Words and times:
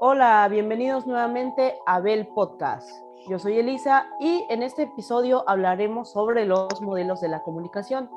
Hola, 0.00 0.46
bienvenidos 0.48 1.08
nuevamente 1.08 1.74
a 1.84 1.98
Bell 1.98 2.28
Podcast. 2.28 2.88
Yo 3.28 3.40
soy 3.40 3.58
Elisa 3.58 4.06
y 4.20 4.46
en 4.48 4.62
este 4.62 4.82
episodio 4.82 5.42
hablaremos 5.48 6.12
sobre 6.12 6.46
los 6.46 6.80
modelos 6.80 7.20
de 7.20 7.26
la 7.26 7.42
comunicación. 7.42 8.08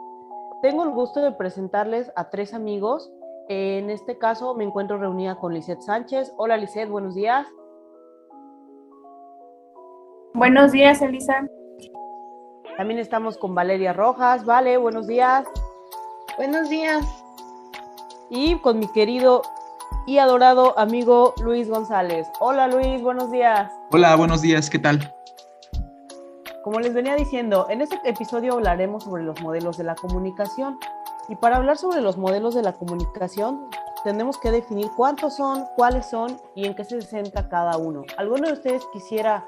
Tengo 0.61 0.83
el 0.83 0.91
gusto 0.91 1.21
de 1.21 1.31
presentarles 1.31 2.11
a 2.15 2.29
tres 2.29 2.53
amigos. 2.53 3.11
En 3.49 3.89
este 3.89 4.19
caso 4.19 4.53
me 4.53 4.63
encuentro 4.63 4.99
reunida 4.99 5.37
con 5.37 5.55
Lisette 5.55 5.81
Sánchez. 5.81 6.31
Hola 6.37 6.55
Lisette, 6.55 6.87
buenos 6.87 7.15
días. 7.15 7.47
Buenos 10.35 10.73
días, 10.73 11.01
Elisa. 11.01 11.47
También 12.77 12.99
estamos 12.99 13.39
con 13.39 13.55
Valeria 13.55 13.91
Rojas. 13.91 14.45
Vale, 14.45 14.77
buenos 14.77 15.07
días. 15.07 15.47
Buenos 16.37 16.69
días. 16.69 17.03
Y 18.29 18.59
con 18.59 18.77
mi 18.77 18.87
querido 18.87 19.41
y 20.05 20.17
adorado 20.17 20.77
amigo 20.77 21.33
Luis 21.41 21.69
González. 21.69 22.27
Hola 22.39 22.67
Luis, 22.67 23.01
buenos 23.01 23.31
días. 23.31 23.71
Hola, 23.91 24.15
buenos 24.15 24.41
días, 24.41 24.69
¿qué 24.69 24.79
tal? 24.79 25.13
Como 26.63 26.79
les 26.79 26.93
venía 26.93 27.15
diciendo, 27.15 27.67
en 27.69 27.81
este 27.81 27.99
episodio 28.03 28.53
hablaremos 28.53 29.03
sobre 29.03 29.23
los 29.23 29.41
modelos 29.41 29.77
de 29.77 29.83
la 29.83 29.95
comunicación. 29.95 30.77
Y 31.27 31.35
para 31.35 31.57
hablar 31.57 31.77
sobre 31.77 32.01
los 32.01 32.17
modelos 32.17 32.55
de 32.55 32.61
la 32.61 32.73
comunicación, 32.73 33.67
tenemos 34.03 34.37
que 34.37 34.51
definir 34.51 34.89
cuántos 34.95 35.35
son, 35.35 35.65
cuáles 35.75 36.07
son 36.07 36.37
y 36.55 36.65
en 36.65 36.75
qué 36.75 36.83
se 36.83 37.01
centra 37.01 37.47
cada 37.49 37.77
uno. 37.77 38.03
¿Alguno 38.17 38.47
de 38.47 38.53
ustedes 38.53 38.83
quisiera 38.91 39.45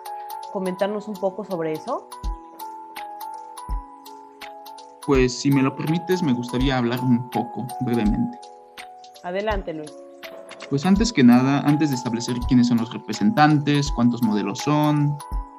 comentarnos 0.51 1.07
un 1.07 1.15
poco 1.15 1.43
sobre 1.43 1.73
eso? 1.73 2.07
Pues 5.05 5.37
si 5.37 5.51
me 5.51 5.61
lo 5.61 5.75
permites, 5.75 6.23
me 6.23 6.33
gustaría 6.33 6.77
hablar 6.77 6.99
un 7.01 7.29
poco 7.29 7.65
brevemente. 7.81 8.39
Adelante, 9.23 9.73
Luis. 9.73 10.02
Pues 10.69 10.85
antes 10.85 11.13
que 11.13 11.23
nada, 11.23 11.59
antes 11.61 11.89
de 11.89 11.95
establecer 11.95 12.35
quiénes 12.47 12.67
son 12.67 12.77
los 12.77 12.91
representantes, 12.91 13.91
cuántos 13.91 14.23
modelos 14.23 14.59
son 14.59 15.15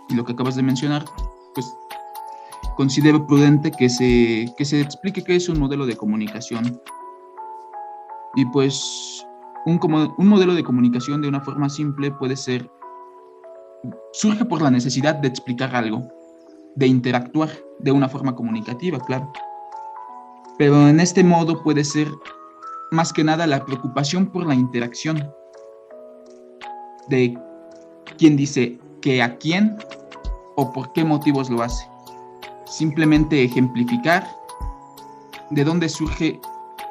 y 0.09 0.15
lo 0.15 0.25
que 0.25 0.33
acabas 0.33 0.57
de 0.57 0.63
mencionar, 0.63 1.05
pues 1.55 1.67
considero 2.77 3.27
prudente 3.27 3.71
que 3.71 3.89
se, 3.89 4.53
que 4.57 4.65
se 4.65 4.81
explique 4.81 5.23
qué 5.23 5.37
es 5.37 5.49
un 5.49 5.61
modelo 5.61 5.87
de 5.87 5.97
comunicación. 5.97 6.81
Y 8.35 8.45
pues 8.47 9.25
un, 9.67 9.79
un 10.19 10.29
modelo 10.29 10.55
de 10.55 10.65
comunicación 10.65 11.23
de 11.23 11.29
una 11.29 11.41
forma 11.41 11.69
simple 11.69 12.11
puede 12.11 12.37
ser, 12.37 12.69
surge 14.13 14.45
por 14.45 14.63
la 14.63 14.71
necesidad 14.71 15.15
de 15.15 15.29
explicar 15.29 15.75
algo, 15.77 16.09
de 16.75 16.87
interactuar 16.87 17.51
de 17.79 17.93
una 17.93 18.09
forma 18.09 18.35
comunicativa, 18.35 18.99
claro. 18.99 19.33
Pero 20.59 20.89
en 20.89 21.01
este 21.01 21.23
modo 21.23 21.63
puede 21.63 21.85
ser 21.85 22.09
más 22.91 23.13
que 23.13 23.25
nada 23.25 23.47
la 23.47 23.65
preocupación 23.65 24.27
por 24.27 24.47
la 24.47 24.55
interacción 24.55 25.31
de 27.09 27.39
quién 28.19 28.37
dice 28.37 28.79
que 29.01 29.23
a 29.23 29.37
quién 29.37 29.77
o 30.57 30.73
por 30.73 30.93
qué 30.93 31.05
motivos 31.05 31.51
lo 31.51 31.63
hace. 31.63 31.87
Simplemente 32.67 33.45
ejemplificar 33.45 34.27
de 35.51 35.65
dónde 35.65 35.89
surge 35.89 36.41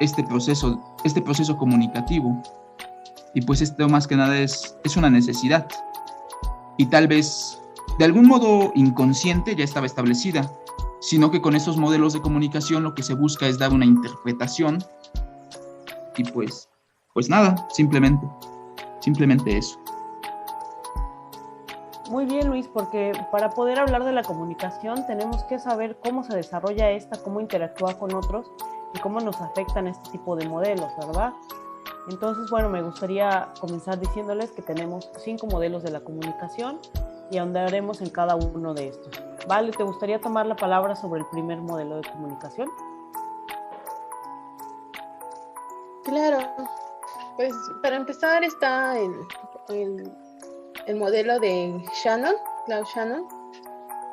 este 0.00 0.22
proceso, 0.24 0.82
este 1.04 1.20
proceso 1.22 1.56
comunicativo. 1.56 2.42
Y 3.34 3.42
pues 3.42 3.60
esto 3.60 3.88
más 3.88 4.06
que 4.06 4.16
nada 4.16 4.38
es, 4.38 4.76
es 4.84 4.96
una 4.96 5.10
necesidad. 5.10 5.66
Y 6.76 6.86
tal 6.86 7.08
vez 7.08 7.58
de 7.98 8.04
algún 8.04 8.26
modo 8.26 8.72
inconsciente 8.74 9.54
ya 9.54 9.64
estaba 9.64 9.86
establecida, 9.86 10.50
sino 11.00 11.30
que 11.30 11.40
con 11.40 11.54
esos 11.54 11.76
modelos 11.76 12.12
de 12.12 12.20
comunicación 12.20 12.82
lo 12.82 12.94
que 12.94 13.02
se 13.02 13.14
busca 13.14 13.46
es 13.46 13.58
dar 13.58 13.72
una 13.72 13.84
interpretación 13.84 14.82
y 16.16 16.24
pues, 16.24 16.68
pues 17.12 17.28
nada, 17.28 17.54
simplemente, 17.70 18.26
simplemente 19.00 19.56
eso. 19.56 19.78
Muy 22.10 22.26
bien, 22.26 22.48
Luis, 22.48 22.68
porque 22.68 23.12
para 23.32 23.50
poder 23.50 23.78
hablar 23.78 24.04
de 24.04 24.12
la 24.12 24.22
comunicación 24.22 25.06
tenemos 25.06 25.42
que 25.44 25.58
saber 25.58 25.98
cómo 26.04 26.22
se 26.22 26.36
desarrolla 26.36 26.90
esta, 26.90 27.16
cómo 27.22 27.40
interactúa 27.40 27.98
con 27.98 28.14
otros 28.14 28.50
y 28.94 28.98
cómo 28.98 29.20
nos 29.20 29.40
afectan 29.40 29.86
este 29.86 30.10
tipo 30.10 30.36
de 30.36 30.46
modelos, 30.46 30.92
¿verdad? 30.98 31.32
Entonces, 32.10 32.50
bueno, 32.50 32.68
me 32.68 32.82
gustaría 32.82 33.48
comenzar 33.58 33.98
diciéndoles 33.98 34.50
que 34.50 34.60
tenemos 34.60 35.10
cinco 35.16 35.46
modelos 35.46 35.82
de 35.82 35.90
la 35.90 36.00
comunicación 36.00 36.78
y 37.30 37.38
ahondaremos 37.38 38.02
en 38.02 38.10
cada 38.10 38.36
uno 38.36 38.74
de 38.74 38.88
estos. 38.88 39.22
Vale, 39.48 39.72
¿te 39.72 39.82
gustaría 39.82 40.20
tomar 40.20 40.44
la 40.44 40.56
palabra 40.56 40.94
sobre 40.96 41.20
el 41.20 41.26
primer 41.26 41.62
modelo 41.62 41.96
de 41.96 42.02
comunicación? 42.10 42.68
Claro, 46.04 46.38
pues 47.36 47.54
para 47.82 47.96
empezar 47.96 48.44
está 48.44 48.98
el, 48.98 50.10
el, 50.86 50.96
modelo 50.96 51.40
de 51.40 51.72
Shannon, 51.94 52.34
Klaus 52.66 52.88
Shannon. 52.94 53.26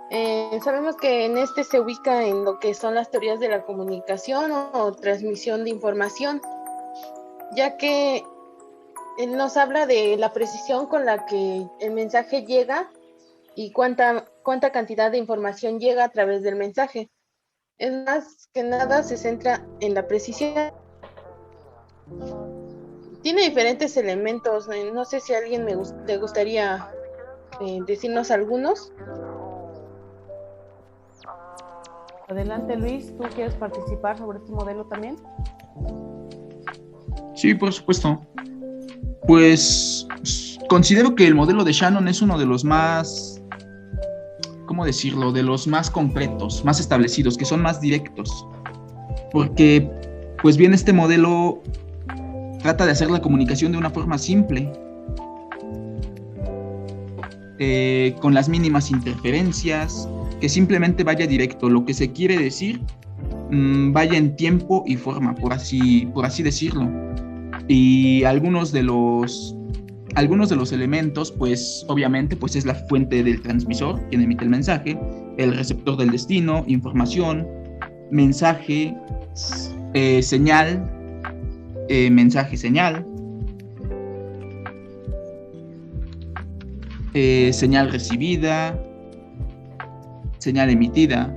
Eh, 0.10 0.60
sabemos 0.64 0.96
que 0.96 1.26
en 1.26 1.38
este 1.38 1.66
se 1.66 1.80
ubica 1.82 2.26
en 2.26 2.46
lo 2.46 2.60
que 2.60 2.74
son 2.74 2.96
las 2.96 3.12
teorías 3.12 3.40
de 3.42 3.50
la 3.50 3.64
comunicación 3.64 4.52
o, 4.52 4.94
transmisión 4.94 5.66
de 5.66 5.70
información, 5.70 6.42
ya 7.56 7.76
que 7.76 8.24
él 9.18 9.36
nos 9.36 9.58
habla 9.58 9.86
de 9.86 10.16
la 10.16 10.32
precisión 10.32 10.88
con 10.88 11.06
la 11.06 11.26
que 11.26 11.68
el 11.82 11.92
mensaje 11.92 12.46
llega 12.46 12.90
y 13.54 13.74
cuánta, 13.74 14.26
cuánta 14.44 14.72
cantidad 14.72 15.12
de 15.12 15.18
información 15.18 15.80
llega 15.80 16.06
a 16.06 16.10
través 16.10 16.42
del 16.42 16.56
mensaje. 16.56 17.10
Es 17.78 17.92
más 18.06 18.48
que 18.54 18.64
nada 18.64 19.04
se 19.04 19.18
centra 19.18 19.66
en 19.82 19.94
la 19.94 20.08
precisión 20.08 20.72
tiene 23.22 23.44
diferentes 23.44 23.96
elementos. 23.98 24.68
Eh, 24.70 24.92
no 24.94 25.06
sé 25.06 25.20
si 25.20 25.34
a 25.34 25.40
alguien 25.40 25.66
me 25.66 25.76
le 26.08 26.18
gustaría 26.18 26.88
eh, 27.62 27.80
decirnos 27.86 28.32
algunos. 28.32 28.92
Adelante 32.28 32.78
Luis, 32.78 33.16
¿tú 33.18 33.24
quieres 33.36 33.54
participar 33.56 34.18
sobre 34.18 34.40
este 34.40 34.52
modelo 34.52 34.86
también? 34.86 35.18
Sí, 37.36 37.54
por 37.54 37.74
supuesto. 37.74 38.22
Pues 39.28 40.08
considero 40.70 41.16
que 41.16 41.28
el 41.28 41.36
modelo 41.36 41.64
de 41.64 41.74
Shannon 41.74 42.08
es 42.08 42.22
uno 42.22 42.38
de 42.40 42.46
los 42.46 42.64
más, 42.64 43.42
¿cómo 44.66 44.86
decirlo? 44.86 45.34
De 45.34 45.44
los 45.44 45.68
más 45.68 45.92
completos, 45.92 46.64
más 46.64 46.80
establecidos, 46.80 47.38
que 47.38 47.46
son 47.46 47.62
más 47.62 47.82
directos. 47.82 48.48
Porque, 49.32 49.90
pues 50.42 50.56
bien, 50.56 50.74
este 50.74 50.94
modelo 50.94 51.62
trata 52.62 52.86
de 52.86 52.92
hacer 52.92 53.10
la 53.10 53.22
comunicación 53.22 53.72
de 53.72 53.78
una 53.78 53.90
forma 53.90 54.18
simple, 54.18 54.72
eh, 57.60 58.16
con 58.22 58.34
las 58.34 58.50
mínimas 58.50 58.92
interferencias, 58.92 60.10
que 60.40 60.50
simplemente 60.50 61.04
vaya 61.04 61.28
directo, 61.28 61.70
lo 61.70 61.86
que 61.86 61.94
se 61.94 62.12
quiere 62.12 62.38
decir 62.38 62.82
mm, 63.52 63.92
vaya 63.92 64.18
en 64.18 64.36
tiempo 64.36 64.84
y 64.88 64.96
forma, 64.96 65.36
por 65.36 65.54
así, 65.54 66.08
por 66.14 66.26
así 66.26 66.42
decirlo. 66.42 66.90
Y 67.68 68.24
algunos 68.24 68.72
de 68.72 68.84
los 68.84 69.56
algunos 70.16 70.50
de 70.50 70.58
los 70.58 70.74
elementos, 70.74 71.32
pues 71.32 71.86
obviamente, 71.88 72.36
pues 72.36 72.56
es 72.56 72.66
la 72.66 72.76
fuente 72.76 73.24
del 73.24 73.42
transmisor, 73.42 74.02
quien 74.10 74.22
emite 74.22 74.44
el 74.44 74.50
mensaje, 74.50 75.00
el 75.38 75.56
receptor 75.56 75.96
del 75.98 76.10
destino, 76.10 76.66
información, 76.68 77.48
mensaje, 78.12 78.94
eh, 79.94 80.22
señal, 80.22 81.01
eh, 81.94 82.10
mensaje 82.10 82.56
señal, 82.56 83.06
eh, 87.14 87.52
señal 87.52 87.92
recibida, 87.92 88.82
señal 90.38 90.70
emitida. 90.70 91.36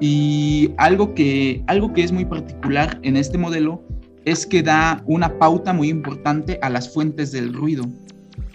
Y 0.00 0.70
algo 0.76 1.12
que, 1.12 1.64
algo 1.66 1.92
que 1.92 2.04
es 2.04 2.12
muy 2.12 2.24
particular 2.24 3.00
en 3.02 3.16
este 3.16 3.36
modelo 3.36 3.82
es 4.24 4.46
que 4.46 4.62
da 4.62 5.02
una 5.06 5.36
pauta 5.40 5.72
muy 5.72 5.88
importante 5.88 6.60
a 6.62 6.70
las 6.70 6.94
fuentes 6.94 7.32
del 7.32 7.52
ruido, 7.52 7.84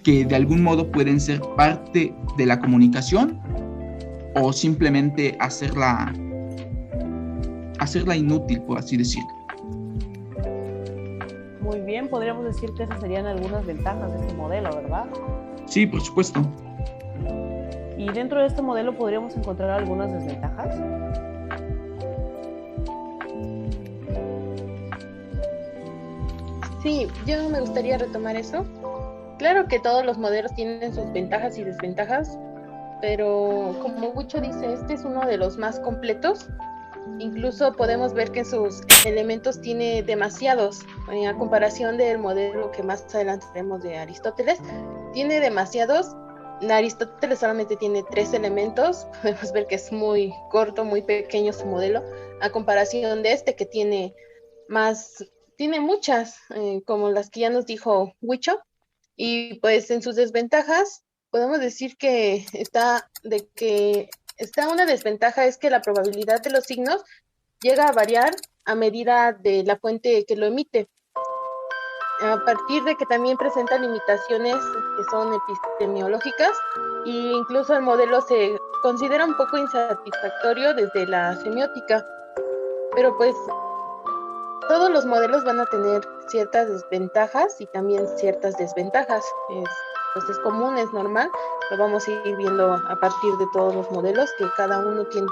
que 0.04 0.24
de 0.24 0.36
algún 0.38 0.64
modo 0.64 0.90
pueden 0.90 1.20
ser 1.20 1.42
parte 1.58 2.16
de 2.38 2.46
la 2.46 2.58
comunicación 2.62 3.42
o 4.36 4.54
simplemente 4.54 5.36
hacerla, 5.42 6.14
hacerla 7.80 8.16
inútil, 8.16 8.62
por 8.62 8.78
así 8.80 8.96
decirlo 8.96 9.43
bien, 11.82 12.10
podríamos 12.10 12.46
decir 12.46 12.74
que 12.74 12.84
esas 12.84 13.00
serían 13.00 13.26
algunas 13.26 13.66
ventajas 13.66 14.12
de 14.14 14.20
este 14.20 14.34
modelo, 14.34 14.76
¿verdad? 14.76 15.06
Sí, 15.66 15.86
por 15.86 16.02
supuesto. 16.02 16.42
¿Y 17.98 18.12
dentro 18.12 18.42
de 18.42 18.48
este 18.48 18.62
modelo 18.62 18.94
podríamos 18.98 19.36
encontrar 19.36 19.70
algunas 19.70 20.12
desventajas? 20.12 20.76
Sí, 26.82 27.08
yo 27.26 27.50
me 27.50 27.62
gustaría 27.62 27.98
retomar 27.98 28.36
eso. 28.36 28.66
Claro 29.40 29.68
que 29.68 29.80
todos 29.80 30.06
los 30.06 30.18
modelos 30.18 30.54
tienen 30.54 30.94
sus 30.94 31.12
ventajas 31.14 31.58
y 31.58 31.64
desventajas, 31.64 32.38
pero 33.00 33.76
como 33.82 34.14
mucho 34.14 34.42
dice, 34.42 34.74
este 34.74 34.96
es 34.96 35.06
uno 35.06 35.26
de 35.26 35.38
los 35.38 35.58
más 35.58 35.80
completos 35.80 36.50
Incluso 37.20 37.74
podemos 37.74 38.14
ver 38.14 38.32
que 38.32 38.46
sus 38.46 38.82
elementos 39.06 39.62
tiene 39.62 40.04
demasiados, 40.04 40.82
eh, 41.12 41.28
a 41.28 41.38
comparación 41.38 41.98
del 41.98 42.18
modelo 42.18 42.72
que 42.72 42.84
más 42.84 43.04
adelante 43.14 43.46
vemos 43.54 43.82
de 43.84 43.98
Aristóteles, 43.98 44.60
tiene 45.14 45.40
demasiados. 45.40 46.16
Aristóteles 46.70 47.40
solamente 47.40 47.76
tiene 47.76 48.04
tres 48.10 48.34
elementos, 48.34 49.06
podemos 49.22 49.52
ver 49.52 49.68
que 49.68 49.76
es 49.76 49.92
muy 49.92 50.34
corto, 50.50 50.86
muy 50.86 51.02
pequeño 51.02 51.54
su 51.54 51.66
modelo, 51.66 52.04
a 52.42 52.50
comparación 52.52 53.22
de 53.22 53.34
este 53.34 53.56
que 53.56 53.66
tiene 53.66 54.16
más, 54.68 55.26
tiene 55.58 55.80
muchas, 55.80 56.38
eh, 56.56 56.82
como 56.86 57.10
las 57.10 57.30
que 57.30 57.42
ya 57.42 57.50
nos 57.50 57.66
dijo 57.66 58.14
Huicho, 58.22 58.60
y 59.16 59.60
pues 59.60 59.92
en 59.92 60.02
sus 60.02 60.16
desventajas 60.16 61.04
podemos 61.30 61.60
decir 61.60 61.98
que 61.98 62.46
está 62.54 63.10
de 63.24 63.48
que 63.56 64.10
está 64.44 64.68
una 64.70 64.86
desventaja 64.86 65.46
es 65.46 65.58
que 65.58 65.70
la 65.70 65.82
probabilidad 65.82 66.42
de 66.42 66.52
los 66.52 66.66
signos 66.66 67.04
llega 67.62 67.88
a 67.88 67.92
variar 67.92 68.36
a 68.66 68.76
medida 68.76 69.34
de 69.34 69.64
la 69.64 69.78
fuente 69.78 70.26
que 70.26 70.36
lo 70.36 70.46
emite. 70.46 70.90
A 72.22 72.44
partir 72.46 72.84
de 72.84 72.96
que 72.96 73.06
también 73.06 73.38
presenta 73.38 73.78
limitaciones 73.78 74.56
que 74.56 75.04
son 75.10 75.34
epistemiológicas 75.34 76.52
e 77.06 77.10
incluso 77.10 77.76
el 77.76 77.82
modelo 77.82 78.22
se 78.22 78.58
considera 78.82 79.26
un 79.26 79.36
poco 79.36 79.58
insatisfactorio 79.58 80.74
desde 80.74 81.08
la 81.08 81.36
semiótica. 81.42 82.06
Pero 82.96 83.18
pues 83.18 83.36
todos 84.68 84.90
los 84.90 85.06
modelos 85.06 85.44
van 85.44 85.60
a 85.60 85.66
tener 85.66 86.02
ciertas 86.28 86.70
desventajas 86.70 87.60
y 87.60 87.66
también 87.68 88.08
ciertas 88.18 88.56
desventajas. 88.58 89.26
Es, 89.50 89.70
pues 90.14 90.30
es 90.30 90.40
común, 90.40 90.78
es 90.78 90.92
normal, 90.94 91.30
lo 91.72 91.78
vamos 91.78 92.08
a 92.08 92.12
ir 92.12 92.38
viendo 92.38 92.74
a 92.74 92.96
partir 92.96 93.36
de 93.38 93.48
todos 93.54 93.76
los 93.76 93.90
modelos, 93.92 94.30
que 94.38 94.46
cada 94.56 94.80
uno 94.80 95.06
tiene 95.06 95.28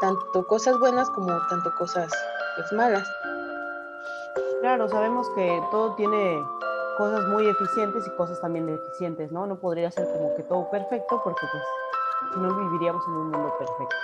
tanto 0.00 0.46
cosas 0.46 0.78
buenas 0.78 1.10
como 1.10 1.28
tanto 1.48 1.72
cosas 1.76 2.10
pues, 2.56 2.72
malas. 2.72 3.08
Claro, 4.60 4.88
sabemos 4.88 5.28
que 5.30 5.62
todo 5.70 5.94
tiene 5.94 6.44
cosas 6.96 7.24
muy 7.28 7.48
eficientes 7.48 8.06
y 8.06 8.10
cosas 8.16 8.40
también 8.40 8.66
deficientes, 8.66 9.30
¿no? 9.30 9.46
No 9.46 9.56
podría 9.56 9.90
ser 9.90 10.06
como 10.08 10.34
que 10.34 10.42
todo 10.42 10.68
perfecto 10.70 11.20
porque 11.22 11.46
pues 11.50 11.62
si 12.34 12.40
no 12.40 12.52
viviríamos 12.54 13.06
en 13.06 13.12
un 13.12 13.30
mundo 13.30 13.54
perfecto. 13.56 13.96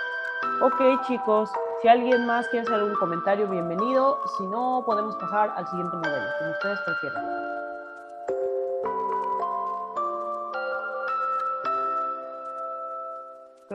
Ok 0.61 1.05
chicos, 1.05 1.49
si 1.81 1.89
alguien 1.89 2.25
más 2.25 2.47
quiere 2.47 2.65
hacer 2.65 2.75
algún 2.75 2.95
comentario, 2.95 3.47
bienvenido. 3.47 4.17
Si 4.37 4.47
no, 4.47 4.83
podemos 4.85 5.15
pasar 5.17 5.53
al 5.57 5.67
siguiente 5.67 5.97
modelo, 5.97 6.25
como 6.39 6.51
ustedes 6.51 6.79
prefieran. 6.85 7.54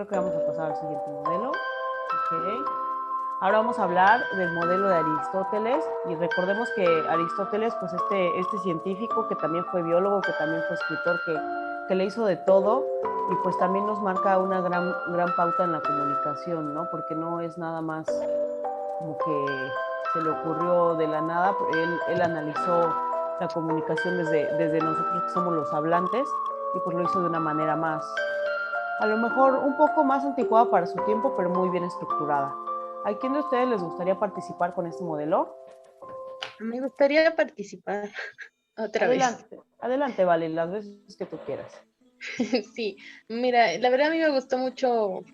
Creo 0.01 0.09
que 0.09 0.17
vamos 0.17 0.35
a 0.35 0.47
pasar 0.47 0.71
al 0.71 0.77
siguiente 0.77 1.11
modelo. 1.11 1.49
Okay. 1.51 2.65
Ahora 3.43 3.59
vamos 3.59 3.79
a 3.79 3.83
hablar 3.83 4.23
del 4.35 4.51
modelo 4.55 4.89
de 4.89 4.95
Aristóteles 4.95 5.85
y 6.09 6.15
recordemos 6.15 6.71
que 6.75 6.87
Aristóteles, 7.07 7.75
pues 7.79 7.93
este, 7.93 8.41
este 8.41 8.59
científico 8.61 9.29
que 9.29 9.37
también 9.37 9.63
fue 9.67 9.83
biólogo, 9.83 10.23
que 10.23 10.33
también 10.39 10.63
fue 10.69 10.77
escritor, 10.77 11.21
que, 11.27 11.37
que 11.89 11.95
le 11.97 12.07
hizo 12.07 12.25
de 12.25 12.37
todo 12.37 12.83
y 13.31 13.35
pues 13.43 13.59
también 13.59 13.87
nos 13.87 14.01
marca 14.01 14.39
una 14.39 14.63
gran, 14.63 14.91
gran 15.09 15.37
pauta 15.37 15.65
en 15.65 15.73
la 15.73 15.83
comunicación, 15.83 16.73
¿no? 16.73 16.89
Porque 16.91 17.15
no 17.15 17.41
es 17.43 17.59
nada 17.59 17.83
más 17.83 18.07
como 19.01 19.19
que 19.19 19.69
se 20.15 20.23
le 20.23 20.31
ocurrió 20.31 20.95
de 20.95 21.09
la 21.09 21.21
nada, 21.21 21.55
él, 21.75 21.99
él 22.09 22.23
analizó 22.23 22.89
la 23.39 23.49
comunicación 23.49 24.17
desde, 24.17 24.47
desde 24.57 24.81
nosotros 24.81 25.25
que 25.25 25.31
somos 25.35 25.53
los 25.53 25.71
hablantes 25.75 26.27
y 26.75 26.79
pues 26.81 26.97
lo 26.97 27.03
hizo 27.03 27.21
de 27.21 27.27
una 27.27 27.41
manera 27.41 27.77
más, 27.77 28.03
a 29.01 29.07
lo 29.07 29.17
mejor 29.17 29.55
un 29.55 29.77
poco 29.79 30.05
más 30.05 30.25
anticuada 30.25 30.71
para 30.71 30.87
su 30.87 31.03
tiempo, 31.07 31.35
pero 31.35 31.49
muy 31.49 31.71
bien 31.71 31.85
estructurada. 31.85 32.55
¿A 33.07 33.17
quién 33.19 33.33
de 33.33 33.41
ustedes 33.41 33.67
les 33.67 33.81
gustaría 33.83 34.19
participar 34.19 34.75
con 34.75 34.87
este 34.87 35.03
modelo? 35.03 35.57
Me 36.59 36.81
gustaría 36.81 37.35
participar 37.35 38.11
otra 38.77 39.07
adelante, 39.07 39.47
vez. 39.51 39.61
Adelante, 39.81 40.25
Vale, 40.27 40.51
las 40.51 40.71
veces 40.71 41.17
que 41.17 41.25
tú 41.27 41.39
quieras. 41.47 41.73
Sí, 42.75 42.99
mira, 43.29 43.79
la 43.79 43.89
verdad 43.89 44.09
a 44.09 44.11
mí 44.11 44.19
me 44.19 44.31
gustó 44.31 44.59
mucho 44.59 45.25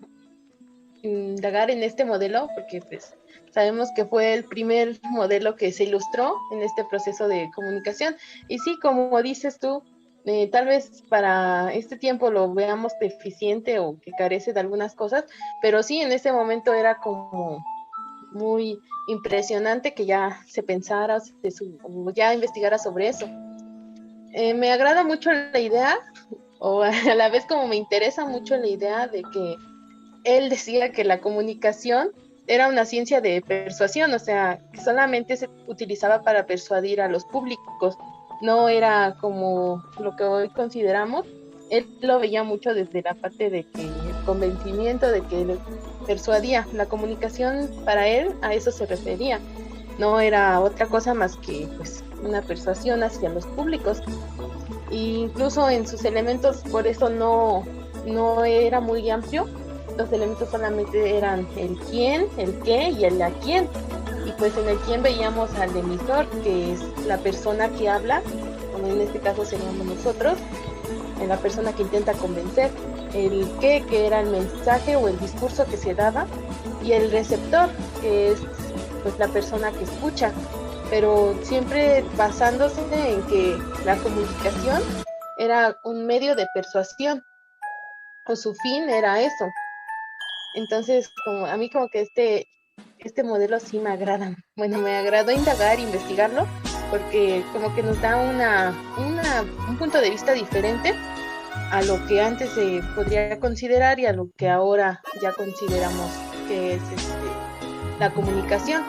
indagar 1.01 1.69
en 1.69 1.83
este 1.83 2.05
modelo 2.05 2.47
porque 2.55 2.79
pues 2.81 3.17
sabemos 3.51 3.89
que 3.95 4.05
fue 4.05 4.33
el 4.33 4.45
primer 4.45 4.97
modelo 5.03 5.57
que 5.57 5.73
se 5.73 5.83
ilustró 5.83 6.37
en 6.53 6.61
este 6.61 6.85
proceso 6.85 7.27
de 7.27 7.49
comunicación. 7.53 8.15
Y 8.47 8.59
sí, 8.59 8.79
como 8.79 9.21
dices 9.21 9.59
tú, 9.59 9.83
eh, 10.27 10.49
tal 10.51 10.65
vez 10.65 11.03
para 11.07 11.73
este 11.73 11.95
tiempo 11.95 12.29
lo 12.29 12.53
veamos 12.53 12.91
deficiente 12.99 13.79
o 13.79 13.97
que 14.01 14.11
carece 14.11 14.51
de 14.51 14.59
algunas 14.59 14.93
cosas, 14.93 15.23
pero 15.61 15.81
sí, 15.83 16.01
en 16.01 16.11
ese 16.11 16.33
momento 16.33 16.73
era 16.73 16.97
como 16.97 17.63
muy 18.33 18.77
impresionante 19.07 19.93
que 19.93 20.05
ya 20.05 20.41
se 20.45 20.63
pensara, 20.63 21.19
o 21.83 22.11
ya 22.11 22.33
investigara 22.33 22.77
sobre 22.77 23.07
eso. 23.07 23.25
Eh, 24.33 24.53
me 24.53 24.69
agrada 24.69 25.05
mucho 25.05 25.31
la 25.31 25.59
idea, 25.59 25.97
o 26.59 26.81
a 26.83 27.15
la 27.15 27.29
vez 27.29 27.45
como 27.45 27.65
me 27.67 27.77
interesa 27.77 28.25
mucho 28.25 28.57
la 28.57 28.67
idea 28.67 29.07
de 29.07 29.23
que 29.31 29.55
él 30.25 30.49
decía 30.49 30.91
que 30.91 31.05
la 31.05 31.21
comunicación 31.21 32.11
era 32.47 32.67
una 32.67 32.83
ciencia 32.83 33.21
de 33.21 33.41
persuasión, 33.41 34.13
o 34.13 34.19
sea, 34.19 34.59
que 34.73 34.81
solamente 34.81 35.37
se 35.37 35.49
utilizaba 35.67 36.21
para 36.21 36.45
persuadir 36.45 36.99
a 36.99 37.07
los 37.07 37.23
públicos 37.23 37.97
no 38.41 38.69
era 38.69 39.15
como 39.19 39.83
lo 39.99 40.15
que 40.15 40.23
hoy 40.23 40.49
consideramos. 40.49 41.25
Él 41.69 41.87
lo 42.01 42.19
veía 42.19 42.43
mucho 42.43 42.73
desde 42.73 43.01
la 43.01 43.13
parte 43.13 43.49
de 43.49 43.63
que 43.63 43.81
el 43.81 44.25
convencimiento, 44.25 45.07
de 45.11 45.21
que 45.21 45.41
él 45.41 45.59
persuadía. 46.05 46.65
La 46.73 46.85
comunicación 46.85 47.69
para 47.83 48.07
él 48.07 48.33
a 48.41 48.53
eso 48.53 48.71
se 48.71 48.85
refería. 48.85 49.39
No 49.99 50.19
era 50.19 50.59
otra 50.59 50.85
cosa 50.85 51.13
más 51.13 51.35
que 51.37 51.67
pues, 51.77 52.03
una 52.23 52.41
persuasión 52.41 53.03
hacia 53.03 53.29
los 53.29 53.45
públicos. 53.47 54.01
E 54.91 54.95
incluso 54.95 55.69
en 55.69 55.85
sus 55.87 56.05
elementos, 56.05 56.57
por 56.71 56.87
eso 56.87 57.09
no, 57.09 57.65
no 58.05 58.45
era 58.45 58.79
muy 58.79 59.09
amplio. 59.09 59.45
Los 59.97 60.11
elementos 60.13 60.49
solamente 60.49 61.17
eran 61.17 61.47
el 61.57 61.77
quién, 61.89 62.27
el 62.37 62.57
qué 62.59 62.91
y 62.91 63.03
el 63.03 63.21
a 63.21 63.31
quién 63.31 63.67
y 64.27 64.31
pues 64.33 64.57
en 64.57 64.67
el 64.67 64.77
quién 64.79 65.01
veíamos 65.01 65.53
al 65.55 65.75
emisor, 65.75 66.27
que 66.43 66.73
es 66.73 66.81
la 67.05 67.17
persona 67.17 67.69
que 67.69 67.87
habla, 67.87 68.21
como 68.73 68.87
en 68.87 68.99
este 68.99 69.19
caso 69.19 69.45
seríamos 69.45 69.85
nosotros, 69.85 70.37
en 71.21 71.29
la 71.29 71.37
persona 71.37 71.71
que 71.71 71.83
intenta 71.83 72.11
convencer, 72.13 72.69
el 73.13 73.49
qué, 73.61 73.85
que 73.89 74.05
era 74.05 74.19
el 74.19 74.29
mensaje 74.29 74.97
o 74.97 75.07
el 75.07 75.17
discurso 75.19 75.65
que 75.65 75.77
se 75.77 75.95
daba, 75.95 76.27
y 76.83 76.91
el 76.91 77.09
receptor, 77.09 77.69
que 78.01 78.31
es 78.31 78.39
pues 79.01 79.17
la 79.17 79.29
persona 79.29 79.71
que 79.71 79.85
escucha, 79.85 80.33
pero 80.89 81.33
siempre 81.43 82.03
basándose 82.17 82.81
en 82.91 83.25
que 83.27 83.57
la 83.85 83.95
comunicación 83.95 84.81
era 85.37 85.77
un 85.85 86.05
medio 86.05 86.35
de 86.35 86.45
persuasión, 86.53 87.23
o 88.25 88.35
su 88.35 88.53
fin 88.55 88.89
era 88.89 89.21
eso. 89.21 89.45
Entonces, 90.55 91.09
como, 91.23 91.45
a 91.45 91.55
mí 91.55 91.69
como 91.69 91.87
que 91.87 92.01
este 92.01 92.45
este 92.99 93.23
modelo 93.23 93.59
sí 93.59 93.79
me 93.79 93.91
agrada. 93.91 94.35
Bueno, 94.55 94.79
me 94.79 94.97
agradó 94.97 95.31
indagar, 95.31 95.79
investigarlo, 95.79 96.47
porque 96.89 97.43
como 97.53 97.73
que 97.75 97.83
nos 97.83 97.99
da 98.01 98.17
una, 98.17 98.73
un 99.69 99.77
punto 99.77 99.99
de 99.99 100.09
vista 100.09 100.33
diferente 100.33 100.93
a 101.71 101.81
lo 101.81 102.05
que 102.07 102.21
antes 102.21 102.49
se 102.51 102.81
podría 102.95 103.39
considerar 103.39 103.99
y 103.99 104.05
a 104.05 104.13
lo 104.13 104.29
que 104.37 104.49
ahora 104.49 105.01
ya 105.21 105.31
consideramos 105.33 106.11
que 106.47 106.75
es 106.75 106.81
este, 106.81 107.13
la 107.99 108.11
comunicación. 108.11 108.83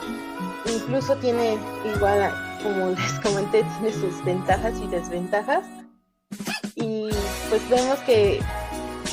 Incluso 0.66 1.16
tiene 1.16 1.58
igual, 1.94 2.32
como 2.62 2.90
les 2.90 3.12
comenté, 3.22 3.64
tiene 3.64 3.92
sus 3.92 4.24
ventajas 4.24 4.74
y 4.80 4.86
desventajas. 4.88 5.64
Y 6.74 7.08
pues 7.48 7.68
vemos 7.68 7.98
que 8.00 8.40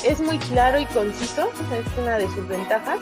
es 0.04 0.20
muy 0.20 0.38
claro 0.38 0.78
y 0.78 0.86
conciso, 0.86 1.48
es 1.72 1.98
una 1.98 2.18
de 2.18 2.28
sus 2.28 2.46
ventajas 2.46 3.00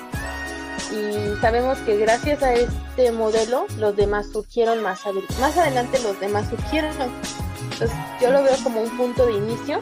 y 0.90 1.40
sabemos 1.40 1.78
que 1.80 1.96
gracias 1.96 2.42
a 2.42 2.54
este 2.54 3.12
modelo 3.12 3.66
los 3.78 3.96
demás 3.96 4.30
surgieron 4.32 4.82
más, 4.82 5.02
más 5.40 5.56
adelante 5.56 5.98
los 6.02 6.18
demás 6.20 6.48
surgieron. 6.48 6.92
Entonces 7.72 7.90
yo 8.20 8.30
lo 8.30 8.42
veo 8.42 8.54
como 8.62 8.80
un 8.80 8.96
punto 8.96 9.26
de 9.26 9.32
inicio 9.32 9.80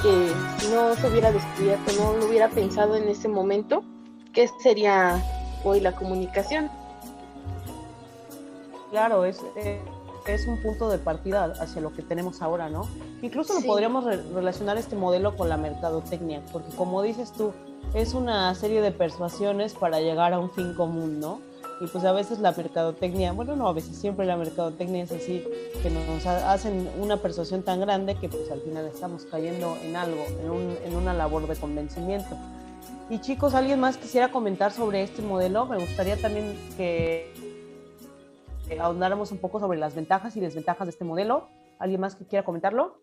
que 0.00 0.32
no 0.72 0.94
se 0.94 1.08
hubiera 1.08 1.30
descubierto 1.30 1.92
no 1.98 2.14
lo 2.14 2.26
hubiera 2.26 2.48
pensado 2.48 2.96
en 2.96 3.08
ese 3.08 3.28
momento 3.28 3.84
qué 4.32 4.48
sería 4.62 5.22
hoy 5.64 5.80
la 5.80 5.92
comunicación 5.92 6.70
claro 8.90 9.24
es, 9.24 9.40
es 10.26 10.46
un 10.46 10.60
punto 10.60 10.88
de 10.88 10.98
partida 10.98 11.52
hacia 11.60 11.80
lo 11.80 11.92
que 11.92 12.02
tenemos 12.02 12.42
ahora 12.42 12.68
no 12.68 12.88
incluso 13.22 13.54
lo 13.54 13.60
podríamos 13.62 14.04
relacionar 14.04 14.76
este 14.76 14.96
modelo 14.96 15.36
con 15.36 15.48
la 15.48 15.56
mercadotecnia 15.56 16.42
porque 16.52 16.74
como 16.76 17.02
dices 17.02 17.32
tú 17.32 17.52
es 17.94 18.14
una 18.14 18.54
serie 18.54 18.80
de 18.80 18.90
persuasiones 18.90 19.74
para 19.74 20.00
llegar 20.00 20.32
a 20.32 20.38
un 20.38 20.50
fin 20.50 20.74
común, 20.74 21.20
¿no? 21.20 21.40
Y 21.80 21.86
pues 21.88 22.04
a 22.04 22.12
veces 22.12 22.38
la 22.38 22.52
mercadotecnia, 22.52 23.32
bueno, 23.32 23.56
no, 23.56 23.68
a 23.68 23.72
veces 23.72 23.96
siempre 23.96 24.24
la 24.24 24.36
mercadotecnia 24.36 25.02
es 25.02 25.12
así, 25.12 25.44
que 25.82 25.90
nos 25.90 26.24
hacen 26.26 26.88
una 26.98 27.16
persuasión 27.16 27.62
tan 27.62 27.80
grande 27.80 28.14
que 28.14 28.28
pues 28.28 28.50
al 28.50 28.60
final 28.60 28.86
estamos 28.86 29.24
cayendo 29.24 29.76
en 29.82 29.96
algo, 29.96 30.24
en, 30.42 30.50
un, 30.50 30.76
en 30.84 30.96
una 30.96 31.12
labor 31.12 31.46
de 31.48 31.56
convencimiento. 31.56 32.36
Y 33.10 33.18
chicos, 33.18 33.54
¿alguien 33.54 33.80
más 33.80 33.98
quisiera 33.98 34.30
comentar 34.30 34.72
sobre 34.72 35.02
este 35.02 35.22
modelo? 35.22 35.66
Me 35.66 35.78
gustaría 35.78 36.16
también 36.16 36.56
que 36.76 37.32
ahondáramos 38.80 39.32
un 39.32 39.38
poco 39.38 39.60
sobre 39.60 39.78
las 39.78 39.94
ventajas 39.94 40.36
y 40.36 40.40
desventajas 40.40 40.86
de 40.86 40.90
este 40.90 41.04
modelo. 41.04 41.48
¿Alguien 41.78 42.00
más 42.00 42.16
que 42.16 42.26
quiera 42.26 42.44
comentarlo? 42.44 43.00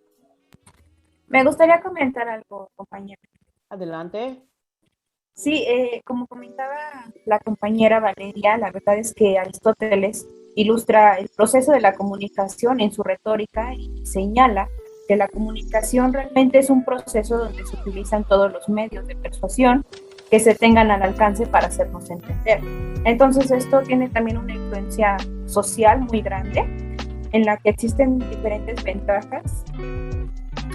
Me 1.27 1.43
gustaría 1.43 1.81
comentar 1.81 2.27
algo, 2.27 2.71
compañero. 2.75 3.21
Adelante. 3.69 4.41
Sí, 5.33 5.63
eh, 5.67 6.01
como 6.03 6.27
comentaba 6.27 6.75
la 7.25 7.39
compañera 7.39 7.99
Valeria, 7.99 8.57
la 8.57 8.71
verdad 8.71 8.97
es 8.97 9.13
que 9.13 9.37
Aristóteles 9.37 10.27
ilustra 10.55 11.17
el 11.17 11.29
proceso 11.29 11.71
de 11.71 11.79
la 11.79 11.93
comunicación 11.93 12.81
en 12.81 12.91
su 12.91 13.03
retórica 13.03 13.73
y 13.73 14.05
señala 14.05 14.67
que 15.07 15.15
la 15.15 15.27
comunicación 15.27 16.13
realmente 16.13 16.59
es 16.59 16.69
un 16.69 16.83
proceso 16.83 17.37
donde 17.37 17.65
se 17.65 17.75
utilizan 17.77 18.25
todos 18.25 18.51
los 18.51 18.67
medios 18.67 19.07
de 19.07 19.15
persuasión 19.15 19.85
que 20.29 20.39
se 20.39 20.55
tengan 20.55 20.91
al 20.91 21.01
alcance 21.01 21.47
para 21.47 21.67
hacernos 21.67 22.09
entender. 22.09 22.59
Entonces 23.05 23.49
esto 23.49 23.81
tiene 23.81 24.09
también 24.09 24.37
una 24.37 24.53
influencia 24.53 25.17
social 25.49 26.01
muy 26.01 26.21
grande 26.21 26.61
en 27.31 27.45
la 27.45 27.57
que 27.57 27.69
existen 27.69 28.19
diferentes 28.19 28.83
ventajas 28.83 29.63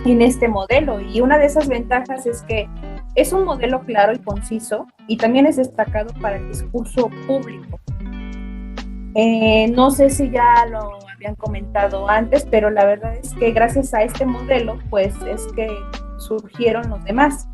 en 0.04 0.22
este 0.22 0.48
modelo 0.48 1.00
y 1.00 1.20
una 1.20 1.38
de 1.38 1.46
esas 1.46 1.68
ventajas 1.68 2.26
es 2.26 2.42
que 2.42 2.68
es 3.14 3.32
un 3.32 3.44
modelo 3.44 3.80
claro 3.80 4.12
y 4.12 4.18
conciso 4.18 4.86
y 5.06 5.16
también 5.16 5.46
es 5.46 5.56
destacado 5.56 6.12
para 6.20 6.36
el 6.36 6.48
discurso 6.48 7.10
público. 7.26 7.80
Eh, 9.14 9.68
no 9.68 9.92
sé 9.92 10.10
si 10.10 10.30
ya 10.30 10.66
lo 10.66 10.98
habían 11.14 11.36
comentado 11.36 12.08
antes, 12.08 12.44
pero 12.50 12.70
la 12.70 12.84
verdad 12.84 13.14
es 13.14 13.32
que 13.34 13.52
gracias 13.52 13.94
a 13.94 14.02
este 14.02 14.26
modelo, 14.26 14.78
pues 14.90 15.14
es 15.28 15.46
que 15.54 15.68
surgieron 16.18 16.90
los 16.90 17.02
demás. 17.04 17.46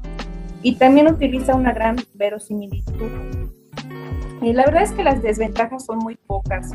Y 0.63 0.77
también 0.77 1.09
utiliza 1.09 1.55
una 1.55 1.73
gran 1.73 1.97
verosimilitud. 2.15 3.11
Y 4.43 4.53
la 4.53 4.65
verdad 4.65 4.83
es 4.83 4.93
que 4.93 5.05
las 5.05 5.23
desventajas 5.23 5.85
son 5.85 5.99
muy 5.99 6.17
pocas. 6.17 6.71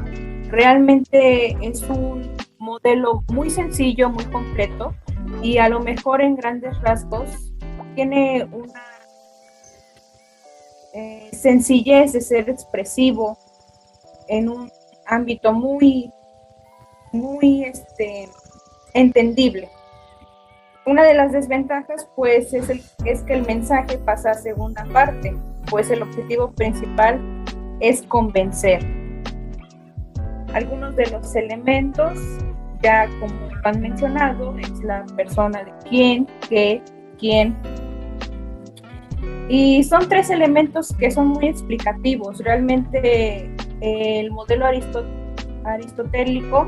Realmente 0.50 1.58
es 1.62 1.82
un 1.84 2.36
modelo 2.60 3.24
muy 3.32 3.50
sencillo, 3.50 4.10
muy 4.10 4.25
completo 4.25 4.94
y 5.42 5.58
a 5.58 5.70
lo 5.70 5.80
mejor 5.80 6.22
en 6.22 6.36
grandes 6.36 6.80
rasgos 6.82 7.54
tiene 7.96 8.44
una 8.52 8.84
eh, 10.94 11.30
sencillez 11.34 12.14
de 12.14 12.22
ser 12.22 12.50
expresivo 12.50 13.38
en 14.28 14.50
un 14.50 14.72
ámbito 15.06 15.54
muy, 15.54 16.12
muy 17.12 17.64
este, 17.64 18.30
entendible. 18.94 19.70
Una 20.86 21.04
de 21.04 21.16
las 21.16 21.32
desventajas, 21.32 22.08
pues, 22.16 22.54
es, 22.54 22.70
es 23.06 23.24
que 23.24 23.34
el 23.34 23.46
mensaje 23.46 23.98
pasa 23.98 24.32
a 24.32 24.34
segunda 24.36 24.86
parte, 24.94 25.36
pues 25.70 25.90
el 25.90 26.04
objetivo 26.04 26.52
principal 26.52 27.20
es 27.80 28.04
convencer. 28.04 29.05
Algunos 30.56 30.96
de 30.96 31.06
los 31.12 31.36
elementos, 31.36 32.18
ya 32.82 33.08
como 33.20 33.34
lo 33.50 33.62
han 33.64 33.82
mencionado, 33.82 34.58
es 34.58 34.72
la 34.84 35.06
persona 35.16 35.64
de 35.64 35.72
quién, 35.90 36.28
qué, 36.50 36.82
quién, 37.20 37.56
y 39.48 39.84
son 39.84 40.10
tres 40.10 40.30
elementos 40.30 40.94
que 40.98 41.12
son 41.12 41.28
muy 41.28 41.48
explicativos. 41.48 42.40
Realmente 42.40 43.50
el 43.82 44.32
modelo 44.32 44.66
aristotélico 45.66 46.68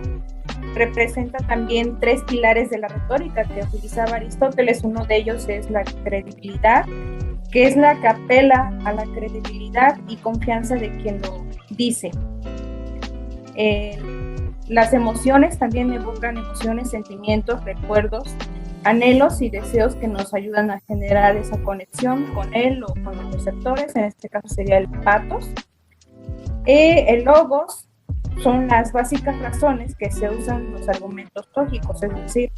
representa 0.75 1.39
también 1.47 1.99
tres 1.99 2.21
pilares 2.27 2.69
de 2.69 2.79
la 2.79 2.87
retórica 2.87 3.43
que 3.45 3.61
utilizaba 3.61 4.17
Aristóteles. 4.17 4.83
Uno 4.83 5.05
de 5.05 5.17
ellos 5.17 5.49
es 5.49 5.69
la 5.71 5.83
credibilidad, 6.03 6.85
que 7.51 7.63
es 7.63 7.75
la 7.75 7.99
que 7.99 8.07
apela 8.07 8.71
a 8.85 8.93
la 8.93 9.05
credibilidad 9.05 9.97
y 10.07 10.17
confianza 10.17 10.75
de 10.75 10.91
quien 10.97 11.21
lo 11.21 11.45
dice. 11.71 12.11
Las 14.67 14.93
emociones 14.93 15.57
también 15.57 15.91
evocan 15.93 16.37
emociones, 16.37 16.89
sentimientos, 16.89 17.63
recuerdos, 17.63 18.35
anhelos 18.83 19.41
y 19.41 19.49
deseos 19.49 19.95
que 19.95 20.07
nos 20.07 20.33
ayudan 20.33 20.71
a 20.71 20.79
generar 20.81 21.35
esa 21.35 21.57
conexión 21.63 22.33
con 22.33 22.53
él 22.53 22.83
o 22.83 22.87
con 22.87 23.17
los 23.17 23.33
receptores, 23.33 23.95
en 23.95 24.05
este 24.05 24.29
caso 24.29 24.47
sería 24.47 24.77
el 24.77 24.89
patos. 24.89 25.49
Eh, 26.65 27.05
el 27.07 27.23
logos 27.23 27.87
son 28.43 28.67
las 28.67 28.91
básicas 28.91 29.39
razones 29.39 29.95
que 29.95 30.11
se 30.11 30.29
usan 30.29 30.71
los 30.71 30.87
argumentos 30.87 31.49
lógicos, 31.55 32.03
es 32.03 32.13
decir, 32.13 32.51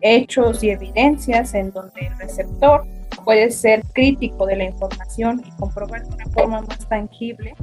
hechos 0.00 0.62
y 0.62 0.70
evidencias 0.70 1.54
en 1.54 1.72
donde 1.72 2.06
el 2.06 2.18
receptor 2.18 2.86
puede 3.24 3.50
ser 3.50 3.82
crítico 3.92 4.46
de 4.46 4.56
la 4.56 4.64
información 4.64 5.42
y 5.44 5.50
comprobar 5.52 6.06
de 6.06 6.14
una 6.14 6.26
forma 6.26 6.60
más 6.62 6.88
tangible 6.88 7.54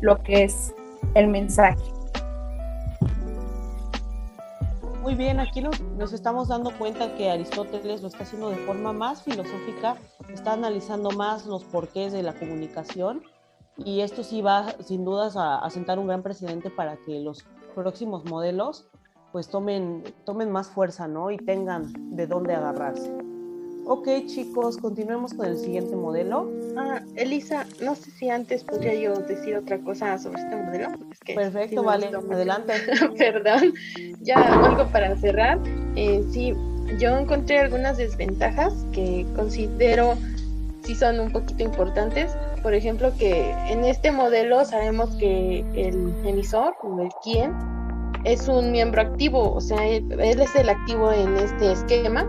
lo 0.00 0.22
que 0.22 0.44
es 0.44 0.74
el 1.14 1.28
mensaje. 1.28 1.93
Muy 5.04 5.16
bien, 5.16 5.38
aquí 5.38 5.60
nos, 5.60 6.14
estamos 6.14 6.48
dando 6.48 6.70
cuenta 6.78 7.14
que 7.14 7.30
Aristóteles 7.30 8.00
lo 8.00 8.08
está 8.08 8.22
haciendo 8.22 8.48
de 8.48 8.56
forma 8.56 8.94
más 8.94 9.22
filosófica, 9.22 9.98
está 10.32 10.54
analizando 10.54 11.10
más 11.10 11.44
los 11.44 11.62
porqués 11.62 12.10
de 12.14 12.22
la 12.22 12.32
comunicación 12.32 13.22
y 13.76 14.00
esto 14.00 14.24
sí 14.24 14.40
va 14.40 14.74
sin 14.80 15.04
dudas 15.04 15.36
a, 15.36 15.58
a 15.58 15.68
sentar 15.68 15.98
un 15.98 16.06
gran 16.06 16.22
precedente 16.22 16.70
para 16.70 16.96
que 16.96 17.20
los 17.20 17.44
próximos 17.74 18.24
modelos 18.24 18.86
pues 19.30 19.48
tomen, 19.48 20.04
tomen 20.24 20.50
más 20.50 20.68
fuerza, 20.68 21.06
¿no? 21.06 21.30
Y 21.30 21.36
tengan 21.36 21.92
de 22.16 22.26
dónde 22.26 22.54
agarrarse. 22.54 23.12
Ok, 23.86 24.08
chicos, 24.26 24.78
continuemos 24.78 25.34
con 25.34 25.44
el 25.44 25.58
siguiente 25.58 25.94
modelo. 25.94 26.50
Ah, 26.74 27.02
Elisa, 27.16 27.66
no 27.82 27.94
sé 27.94 28.10
si 28.12 28.30
antes 28.30 28.64
podría 28.64 28.94
yo 28.94 29.14
decir 29.14 29.56
otra 29.56 29.78
cosa 29.78 30.16
sobre 30.18 30.40
este 30.40 30.56
modelo. 30.56 30.88
Perfecto, 31.26 31.82
vale, 31.82 32.10
adelante. 32.30 32.72
Perdón, 33.18 33.74
ya 34.22 34.36
algo 34.64 34.86
para 34.86 35.14
cerrar. 35.16 35.60
Eh, 35.96 36.24
sí, 36.30 36.54
yo 36.98 37.18
encontré 37.18 37.58
algunas 37.58 37.98
desventajas 37.98 38.72
que 38.92 39.26
considero 39.36 40.16
sí 40.84 40.94
son 40.94 41.20
un 41.20 41.30
poquito 41.30 41.62
importantes. 41.62 42.34
Por 42.62 42.72
ejemplo, 42.72 43.12
que 43.18 43.50
en 43.68 43.84
este 43.84 44.10
modelo 44.10 44.64
sabemos 44.64 45.10
que 45.16 45.60
el 45.74 46.14
emisor, 46.24 46.74
o 46.82 47.00
el 47.00 47.10
quien, 47.22 47.52
es 48.24 48.48
un 48.48 48.72
miembro 48.72 49.02
activo, 49.02 49.52
o 49.52 49.60
sea, 49.60 49.86
él 49.86 50.10
es 50.18 50.56
el 50.56 50.70
activo 50.70 51.12
en 51.12 51.36
este 51.36 51.72
esquema 51.72 52.26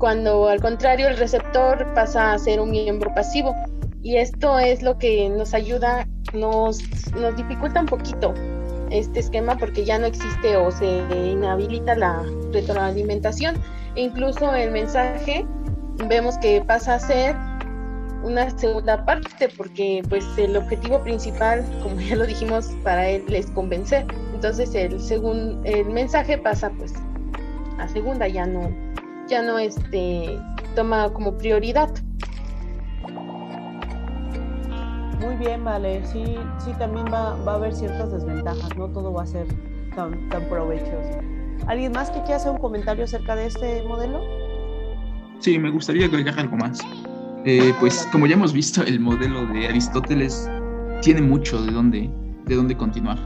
cuando 0.00 0.48
al 0.48 0.60
contrario 0.60 1.08
el 1.08 1.18
receptor 1.18 1.86
pasa 1.94 2.32
a 2.32 2.38
ser 2.38 2.58
un 2.58 2.70
miembro 2.70 3.14
pasivo. 3.14 3.54
Y 4.02 4.16
esto 4.16 4.58
es 4.58 4.82
lo 4.82 4.98
que 4.98 5.28
nos 5.28 5.52
ayuda, 5.52 6.08
nos, 6.32 6.80
nos 7.12 7.36
dificulta 7.36 7.80
un 7.80 7.86
poquito 7.86 8.34
este 8.90 9.20
esquema 9.20 9.56
porque 9.56 9.84
ya 9.84 9.98
no 9.98 10.06
existe 10.06 10.56
o 10.56 10.70
se 10.72 11.04
inhabilita 11.12 11.94
la 11.94 12.24
retroalimentación. 12.50 13.56
E 13.94 14.00
incluso 14.00 14.52
el 14.54 14.72
mensaje 14.72 15.44
vemos 16.08 16.38
que 16.38 16.62
pasa 16.62 16.94
a 16.94 16.98
ser 16.98 17.36
una 18.22 18.50
segunda 18.58 19.04
parte 19.04 19.50
porque 19.54 20.02
pues 20.08 20.24
el 20.38 20.56
objetivo 20.56 21.02
principal, 21.02 21.62
como 21.82 22.00
ya 22.00 22.16
lo 22.16 22.26
dijimos, 22.26 22.70
para 22.82 23.06
él 23.06 23.24
es 23.34 23.50
convencer. 23.50 24.06
Entonces 24.34 24.74
el, 24.74 24.98
según, 24.98 25.60
el 25.64 25.90
mensaje 25.90 26.38
pasa 26.38 26.70
pues 26.70 26.94
a 27.78 27.86
segunda, 27.88 28.28
ya 28.28 28.46
no, 28.46 28.70
ya 29.30 29.42
no 29.42 29.58
este, 29.58 30.38
toma 30.74 31.10
como 31.12 31.38
prioridad. 31.38 31.88
Muy 35.20 35.36
bien, 35.36 35.64
vale. 35.64 36.04
Sí, 36.06 36.36
sí, 36.58 36.72
también 36.78 37.06
va, 37.06 37.36
va, 37.44 37.52
a 37.52 37.54
haber 37.56 37.74
ciertas 37.74 38.10
desventajas, 38.10 38.76
no 38.76 38.88
todo 38.88 39.12
va 39.12 39.22
a 39.22 39.26
ser 39.26 39.46
tan, 39.94 40.28
tan 40.28 40.44
provechoso. 40.48 41.20
¿Alguien 41.66 41.92
más 41.92 42.10
que 42.10 42.20
quiera 42.22 42.36
hacer 42.36 42.52
un 42.52 42.58
comentario 42.58 43.04
acerca 43.04 43.36
de 43.36 43.46
este 43.46 43.82
modelo? 43.84 44.20
Sí, 45.38 45.58
me 45.58 45.70
gustaría 45.70 46.06
agregar 46.06 46.38
algo 46.38 46.56
más. 46.56 46.80
Eh, 47.44 47.72
pues 47.80 48.08
como 48.12 48.26
ya 48.26 48.34
hemos 48.34 48.52
visto, 48.52 48.82
el 48.82 48.98
modelo 49.00 49.46
de 49.46 49.68
Aristóteles 49.68 50.50
tiene 51.02 51.22
mucho 51.22 51.62
de 51.62 51.72
dónde, 51.72 52.10
de 52.46 52.54
dónde 52.56 52.76
continuar. 52.76 53.18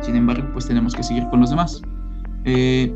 Sin 0.00 0.16
embargo, 0.16 0.48
pues 0.52 0.66
tenemos 0.66 0.94
que 0.94 1.02
seguir 1.02 1.26
con 1.30 1.40
los 1.40 1.50
demás. 1.50 1.80
Eh, 2.44 2.92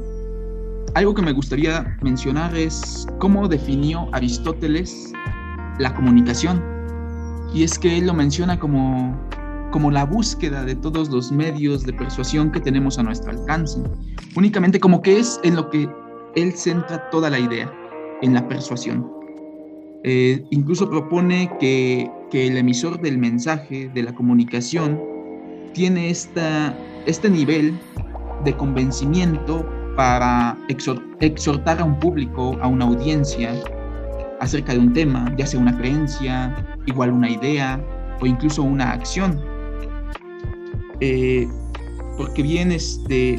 algo 0.97 1.15
que 1.15 1.21
me 1.21 1.33
gustaría 1.33 1.95
mencionar 2.01 2.57
es 2.57 3.07
cómo 3.19 3.49
definió 3.49 4.09
Aristóteles 4.15 5.13
la 5.79 5.95
comunicación. 5.95 6.65
Y 7.53 7.65
es 7.65 7.79
que 7.79 7.99
él 7.99 8.07
lo 8.07 8.15
menciona 8.15 8.59
como, 8.59 9.15
como 9.73 9.91
la 9.91 10.07
búsqueda 10.07 10.65
de 10.65 10.75
todos 10.75 11.11
los 11.11 11.31
medios 11.31 11.85
de 11.85 11.93
persuasión 11.93 12.51
que 12.51 12.61
tenemos 12.61 12.99
a 12.99 13.03
nuestro 13.03 13.31
alcance. 13.31 13.79
Únicamente 14.37 14.81
como 14.81 15.03
que 15.03 15.19
es 15.19 15.39
en 15.45 15.57
lo 15.57 15.69
que 15.69 15.87
él 16.35 16.55
centra 16.55 17.11
toda 17.11 17.29
la 17.29 17.41
idea, 17.41 17.71
en 18.23 18.33
la 18.33 18.49
persuasión. 18.49 19.07
Eh, 20.03 20.47
incluso 20.51 20.89
propone 20.89 21.53
que, 21.61 22.11
que, 22.31 22.47
el 22.47 22.57
emisor 22.57 23.03
del 23.03 23.19
mensaje, 23.19 23.91
de 23.93 24.03
la 24.03 24.15
comunicación, 24.15 24.99
tiene 25.75 26.09
esta, 26.09 26.75
este 27.05 27.29
nivel 27.29 27.79
de 28.47 28.57
convencimiento 28.57 29.67
para 29.97 30.57
exhortar 30.69 31.81
a 31.81 31.85
un 31.85 31.99
público, 31.99 32.57
a 32.61 32.69
una 32.69 32.85
audiencia, 32.85 33.55
acerca 34.41 34.73
de 34.73 34.79
un 34.79 34.93
tema, 34.93 35.35
ya 35.37 35.47
sea 35.47 35.59
una 35.59 35.77
creencia, 35.77 36.55
igual 36.87 37.11
una 37.11 37.31
idea 37.31 37.83
o 38.21 38.27
incluso 38.27 38.63
una 38.63 38.93
acción. 38.93 39.41
Eh, 41.01 41.49
porque 42.17 42.43
bien 42.43 42.73
este, 42.73 43.37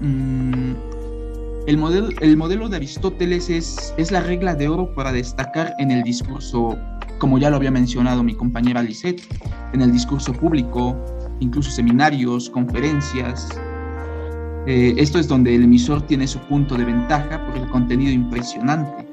mm, 0.00 0.72
el, 1.66 1.76
modelo, 1.76 2.08
el 2.20 2.36
modelo 2.36 2.68
de 2.68 2.76
Aristóteles 2.76 3.50
es, 3.50 3.94
es 3.96 4.10
la 4.10 4.20
regla 4.20 4.54
de 4.54 4.68
oro 4.68 4.94
para 4.94 5.12
destacar 5.12 5.74
en 5.78 5.90
el 5.90 6.02
discurso, 6.02 6.76
como 7.18 7.38
ya 7.38 7.50
lo 7.50 7.56
había 7.56 7.70
mencionado 7.70 8.22
mi 8.22 8.34
compañera 8.34 8.82
Lisette, 8.82 9.22
en 9.72 9.82
el 9.82 9.92
discurso 9.92 10.32
público, 10.32 10.96
incluso 11.40 11.70
seminarios, 11.70 12.50
conferencias. 12.50 13.48
Eh, 14.66 14.94
esto 14.98 15.18
es 15.18 15.26
donde 15.26 15.54
el 15.54 15.64
emisor 15.64 16.02
tiene 16.02 16.26
su 16.26 16.38
punto 16.40 16.76
de 16.76 16.84
ventaja 16.84 17.46
por 17.46 17.56
el 17.56 17.68
contenido 17.70 18.12
impresionante. 18.12 19.06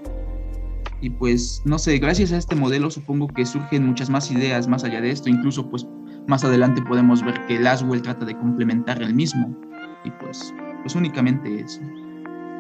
Y 0.99 1.09
pues, 1.09 1.61
no 1.63 1.77
sé, 1.77 1.97
gracias 1.99 2.31
a 2.31 2.37
este 2.37 2.55
modelo 2.55 2.89
supongo 2.89 3.27
que 3.27 3.45
surgen 3.45 3.85
muchas 3.85 4.09
más 4.09 4.31
ideas 4.31 4.67
más 4.67 4.83
allá 4.83 4.99
de 4.99 5.11
esto. 5.11 5.29
Incluso, 5.29 5.69
pues, 5.69 5.85
más 6.27 6.43
adelante 6.43 6.81
podemos 6.81 7.23
ver 7.23 7.45
que 7.45 7.59
Laswell 7.59 8.01
trata 8.01 8.25
de 8.25 8.37
complementar 8.37 9.01
el 9.01 9.13
mismo. 9.13 9.55
Y 10.03 10.11
pues, 10.11 10.53
pues 10.81 10.95
únicamente 10.95 11.61
eso. 11.61 11.81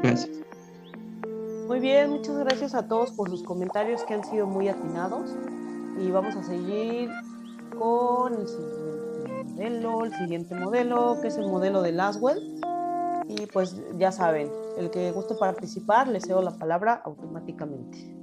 Gracias. 0.03 0.37
Muy 1.67 1.79
bien, 1.81 2.11
muchas 2.11 2.37
gracias 2.37 2.73
a 2.75 2.87
todos 2.87 3.11
por 3.11 3.29
sus 3.29 3.43
comentarios 3.43 4.03
que 4.03 4.13
han 4.13 4.23
sido 4.23 4.47
muy 4.47 4.69
atinados. 4.69 5.35
Y 5.99 6.11
vamos 6.11 6.35
a 6.35 6.43
seguir 6.43 7.09
con 7.77 8.33
el 8.35 8.47
siguiente 8.47 8.85
modelo, 9.55 10.05
el 10.05 10.13
siguiente 10.13 10.55
modelo, 10.55 11.17
que 11.21 11.27
es 11.27 11.37
el 11.37 11.47
modelo 11.47 11.81
de 11.81 11.91
Laswell. 11.91 12.61
Y 13.29 13.45
pues 13.47 13.75
ya 13.97 14.11
saben, 14.11 14.49
el 14.77 14.89
que 14.89 15.11
guste 15.11 15.35
participar, 15.35 16.07
le 16.07 16.21
cedo 16.21 16.41
la 16.41 16.57
palabra 16.57 17.01
automáticamente. 17.03 18.17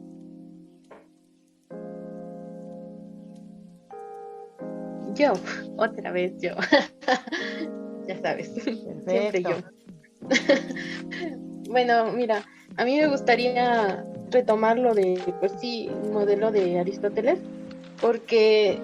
Yo, 5.15 5.33
otra 5.77 6.11
vez 6.11 6.33
yo. 6.41 6.55
ya 8.09 8.21
sabes, 8.21 8.53
siempre 8.53 9.43
yo. 9.43 9.57
bueno, 11.69 12.13
mira, 12.13 12.45
a 12.77 12.85
mí 12.85 12.99
me 12.99 13.07
gustaría 13.07 14.05
retomar 14.31 14.79
lo 14.79 14.95
de, 14.95 15.21
pues 15.39 15.53
sí, 15.61 15.91
modelo 16.13 16.51
de 16.51 16.81
Aristóteles, 16.81 17.39
porque 18.01 18.81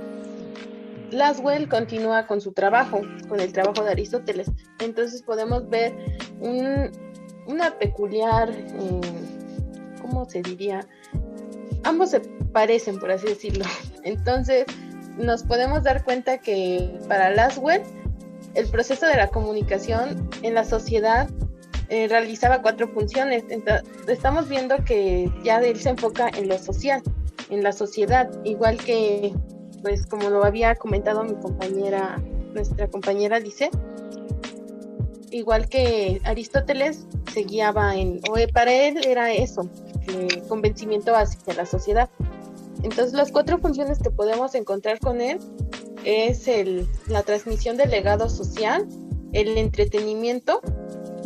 Laswell 1.10 1.68
continúa 1.68 2.26
con 2.26 2.40
su 2.40 2.52
trabajo, 2.52 3.00
con 3.28 3.40
el 3.40 3.52
trabajo 3.52 3.84
de 3.84 3.90
Aristóteles. 3.90 4.50
Entonces 4.78 5.22
podemos 5.22 5.68
ver 5.68 5.94
una 6.40 7.78
peculiar, 7.78 8.50
eh, 8.50 9.00
¿cómo 10.00 10.28
se 10.28 10.42
diría? 10.42 10.86
Ambos 11.84 12.10
se 12.10 12.20
parecen, 12.20 12.98
por 12.98 13.10
así 13.10 13.26
decirlo. 13.26 13.64
Entonces, 14.04 14.64
nos 15.16 15.42
podemos 15.42 15.82
dar 15.82 16.04
cuenta 16.04 16.38
que 16.38 16.98
para 17.08 17.30
Laswell 17.30 17.82
el 18.54 18.68
proceso 18.68 19.06
de 19.06 19.16
la 19.16 19.28
comunicación 19.28 20.28
en 20.42 20.54
la 20.54 20.64
sociedad 20.64 21.28
eh, 21.88 22.06
realizaba 22.08 22.62
cuatro 22.62 22.88
funciones. 22.88 23.44
estamos 24.06 24.48
viendo 24.48 24.76
que 24.84 25.30
ya 25.42 25.58
él 25.58 25.78
se 25.78 25.90
enfoca 25.90 26.28
en 26.28 26.48
lo 26.48 26.58
social, 26.58 27.02
en 27.48 27.64
la 27.64 27.72
sociedad, 27.72 28.30
igual 28.44 28.76
que, 28.78 29.34
pues 29.82 30.06
como 30.06 30.30
lo 30.30 30.44
había 30.44 30.74
comentado 30.74 31.24
mi 31.24 31.34
compañera, 31.34 32.22
nuestra 32.54 32.88
compañera 32.88 33.40
dice, 33.40 33.70
igual 35.30 35.68
que 35.68 36.20
Aristóteles 36.24 37.06
se 37.32 37.42
guiaba 37.42 37.96
en, 37.96 38.20
o 38.30 38.34
para 38.52 38.72
él 38.72 39.04
era 39.06 39.32
eso, 39.32 39.68
convencimiento 40.48 41.14
hacia 41.14 41.54
la 41.54 41.66
sociedad. 41.66 42.10
Entonces, 42.82 43.12
las 43.12 43.30
cuatro 43.30 43.58
funciones 43.58 43.98
que 43.98 44.10
podemos 44.10 44.54
encontrar 44.54 44.98
con 44.98 45.20
él 45.20 45.38
es 46.04 46.48
el, 46.48 46.88
la 47.08 47.22
transmisión 47.22 47.76
del 47.76 47.90
legado 47.90 48.28
social, 48.28 48.86
el 49.32 49.58
entretenimiento, 49.58 50.60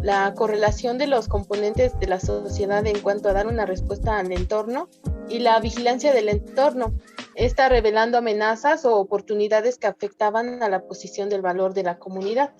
la 0.03 0.35
correlación 0.35 0.99
de 0.99 1.07
los 1.07 1.29
componentes 1.29 1.99
de 1.99 2.07
la 2.07 2.21
sociedad 2.21 2.87
en 2.87 2.99
cuanto 2.99 3.29
a 3.29 3.33
dar 3.33 3.47
una 3.47 3.67
respuesta 3.67 4.19
al 4.19 4.33
entorno 4.33 4.89
y 5.29 5.39
la 5.39 5.59
vigilancia 5.61 6.13
del 6.13 6.29
entorno, 6.29 6.93
está 7.37 7.69
revelando 7.69 8.19
amenazas 8.19 8.85
o 8.85 8.97
oportunidades 8.97 9.79
que 9.79 9.87
afectaban 9.87 10.63
a 10.63 10.69
la 10.69 10.83
posición 10.87 11.29
del 11.29 11.43
valor 11.43 11.75
de 11.75 11.83
la 11.83 11.99
comunidad. 11.99 12.53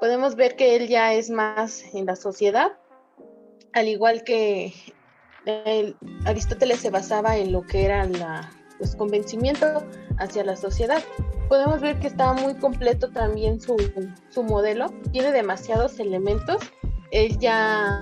Podemos 0.00 0.36
ver 0.36 0.56
que 0.56 0.76
él 0.76 0.88
ya 0.88 1.14
es 1.14 1.30
más 1.30 1.82
en 1.94 2.06
la 2.06 2.16
sociedad, 2.16 2.72
al 3.72 3.88
igual 3.88 4.24
que 4.24 4.72
Aristóteles 6.24 6.80
se 6.80 6.90
basaba 6.90 7.36
en 7.36 7.52
lo 7.52 7.62
que 7.62 7.84
era 7.84 8.04
la 8.06 8.50
pues, 8.78 8.94
convencimiento 8.96 9.66
hacia 10.18 10.44
la 10.44 10.56
sociedad. 10.56 11.02
Podemos 11.48 11.80
ver 11.80 11.98
que 11.98 12.06
está 12.06 12.32
muy 12.32 12.54
completo 12.54 13.10
también 13.10 13.60
su, 13.60 13.76
su 14.28 14.42
modelo, 14.42 14.92
tiene 15.12 15.32
demasiados 15.32 15.98
elementos. 15.98 16.62
Él 17.10 17.38
ya, 17.38 18.00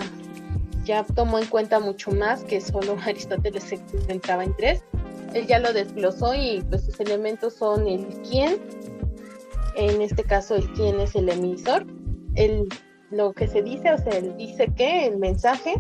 ya 0.85 1.05
tomó 1.05 1.39
en 1.39 1.47
cuenta 1.47 1.79
mucho 1.79 2.11
más 2.11 2.43
que 2.45 2.61
solo 2.61 2.97
Aristóteles 3.07 3.63
se 3.65 3.79
centraba 4.07 4.45
en 4.45 4.55
tres. 4.57 4.85
Él 5.37 5.47
ya 5.47 5.59
lo 5.59 5.75
desglosó 5.75 6.35
y 6.35 6.65
pues 6.71 6.87
sus 6.87 6.99
elementos 6.99 7.57
son 7.57 7.87
el 7.87 8.07
quién, 8.27 8.57
en 9.77 10.01
este 10.01 10.25
caso 10.25 10.57
el 10.57 10.67
quién 10.73 10.99
es 10.99 11.15
el 11.15 11.29
emisor, 11.29 11.87
el, 12.37 12.67
lo 13.11 13.35
que 13.35 13.47
se 13.47 13.61
dice, 13.61 13.93
o 13.93 13.99
sea, 13.99 14.15
el 14.15 14.35
dice 14.39 14.73
que, 14.75 15.07
el 15.07 15.19
mensaje, 15.19 15.75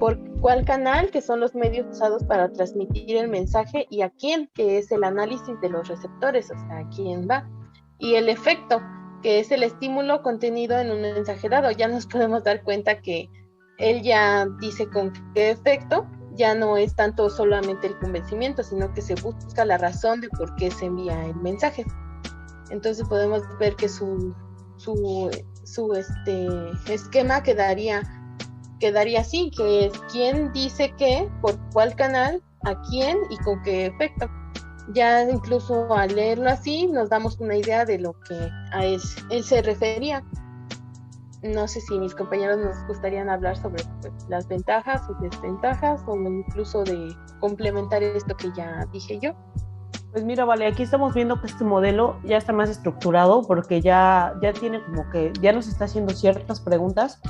por 0.00 0.18
cuál 0.40 0.64
canal, 0.64 1.12
que 1.12 1.20
son 1.20 1.38
los 1.38 1.54
medios 1.54 1.86
usados 1.88 2.24
para 2.24 2.52
transmitir 2.52 3.16
el 3.16 3.28
mensaje, 3.28 3.86
y 3.88 4.02
a 4.02 4.10
quién, 4.10 4.50
que 4.54 4.78
es 4.78 4.90
el 4.90 5.04
análisis 5.04 5.60
de 5.60 5.68
los 5.68 5.86
receptores, 5.86 6.50
o 6.50 6.58
sea, 6.66 6.78
a 6.78 6.88
quién 6.88 7.28
va. 7.30 7.48
Y 8.00 8.16
el 8.16 8.28
efecto, 8.28 8.82
que 9.22 9.38
es 9.38 9.52
el 9.52 9.62
estímulo 9.62 10.20
contenido 10.22 10.76
en 10.80 10.90
un 10.90 11.00
mensaje 11.00 11.48
dado. 11.48 11.70
Ya 11.70 11.86
nos 11.86 12.06
podemos 12.06 12.42
dar 12.42 12.64
cuenta 12.64 13.00
que 13.00 13.30
él 13.78 14.02
ya 14.02 14.48
dice 14.60 14.88
con 14.88 15.12
qué 15.32 15.50
efecto, 15.50 16.08
ya 16.34 16.54
no 16.54 16.76
es 16.76 16.94
tanto 16.94 17.30
solamente 17.30 17.86
el 17.86 17.98
convencimiento, 17.98 18.62
sino 18.62 18.92
que 18.92 19.02
se 19.02 19.14
busca 19.16 19.64
la 19.64 19.78
razón 19.78 20.20
de 20.20 20.28
por 20.30 20.54
qué 20.56 20.70
se 20.70 20.86
envía 20.86 21.26
el 21.26 21.36
mensaje. 21.36 21.84
Entonces 22.70 23.06
podemos 23.08 23.42
ver 23.58 23.76
que 23.76 23.88
su, 23.88 24.34
su, 24.76 25.30
su 25.64 25.92
este, 25.94 26.48
esquema 26.92 27.42
quedaría 27.42 28.02
quedaría 28.84 29.20
así, 29.20 29.50
que 29.56 29.86
es 29.86 29.92
quién 30.12 30.52
dice 30.52 30.92
qué, 30.98 31.26
por 31.40 31.58
cuál 31.72 31.94
canal, 31.94 32.42
a 32.64 32.80
quién 32.82 33.16
y 33.30 33.36
con 33.38 33.62
qué 33.62 33.86
efecto. 33.86 34.28
Ya 34.92 35.22
incluso 35.22 35.92
al 35.94 36.14
leerlo 36.14 36.50
así 36.50 36.86
nos 36.86 37.08
damos 37.08 37.40
una 37.40 37.56
idea 37.56 37.86
de 37.86 37.98
lo 37.98 38.12
que 38.20 38.34
a 38.72 38.84
él, 38.84 39.00
se 39.00 39.62
refería. 39.62 40.22
No 41.44 41.68
sé 41.68 41.80
si 41.82 41.98
mis 41.98 42.14
compañeros 42.14 42.58
nos 42.58 42.86
gustarían 42.86 43.28
hablar 43.28 43.56
sobre 43.58 43.84
pues, 44.00 44.12
las 44.30 44.48
ventajas 44.48 45.02
o 45.10 45.14
desventajas 45.20 46.02
o 46.06 46.16
incluso 46.16 46.84
de 46.84 47.14
complementar 47.38 48.02
esto 48.02 48.34
que 48.34 48.50
ya 48.56 48.86
dije 48.92 49.18
yo. 49.20 49.32
Pues 50.12 50.24
mira, 50.24 50.46
vale, 50.46 50.66
aquí 50.66 50.84
estamos 50.84 51.12
viendo 51.12 51.40
que 51.40 51.48
este 51.48 51.64
modelo 51.64 52.18
ya 52.24 52.38
está 52.38 52.52
más 52.52 52.70
estructurado 52.70 53.42
porque 53.42 53.82
ya, 53.82 54.32
ya 54.40 54.52
tiene 54.54 54.82
como 54.84 55.10
que, 55.10 55.32
ya 55.42 55.52
nos 55.52 55.68
está 55.68 55.84
haciendo 55.84 56.14
ciertas 56.14 56.60
preguntas 56.60 57.20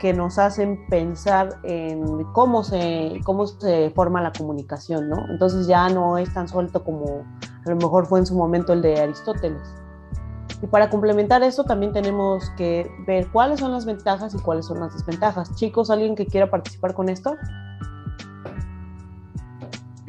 que 0.00 0.12
nos 0.12 0.38
hacen 0.38 0.84
pensar 0.88 1.60
en 1.62 2.24
cómo 2.32 2.64
se, 2.64 3.20
cómo 3.24 3.46
se 3.46 3.90
forma 3.90 4.20
la 4.20 4.32
comunicación, 4.32 5.08
¿no? 5.08 5.16
Entonces 5.30 5.66
ya 5.68 5.88
no 5.90 6.18
es 6.18 6.32
tan 6.34 6.48
suelto 6.48 6.82
como 6.82 7.24
a 7.64 7.70
lo 7.70 7.76
mejor 7.76 8.06
fue 8.06 8.18
en 8.18 8.26
su 8.26 8.34
momento 8.34 8.72
el 8.72 8.82
de 8.82 9.00
Aristóteles. 9.00 9.83
Y 10.64 10.66
para 10.66 10.88
complementar 10.88 11.42
eso 11.42 11.64
también 11.64 11.92
tenemos 11.92 12.48
que 12.56 12.90
ver 13.06 13.28
cuáles 13.28 13.60
son 13.60 13.72
las 13.72 13.84
ventajas 13.84 14.34
y 14.34 14.38
cuáles 14.38 14.64
son 14.64 14.80
las 14.80 14.94
desventajas. 14.94 15.54
Chicos, 15.56 15.90
¿alguien 15.90 16.16
que 16.16 16.24
quiera 16.24 16.50
participar 16.50 16.94
con 16.94 17.10
esto? 17.10 17.36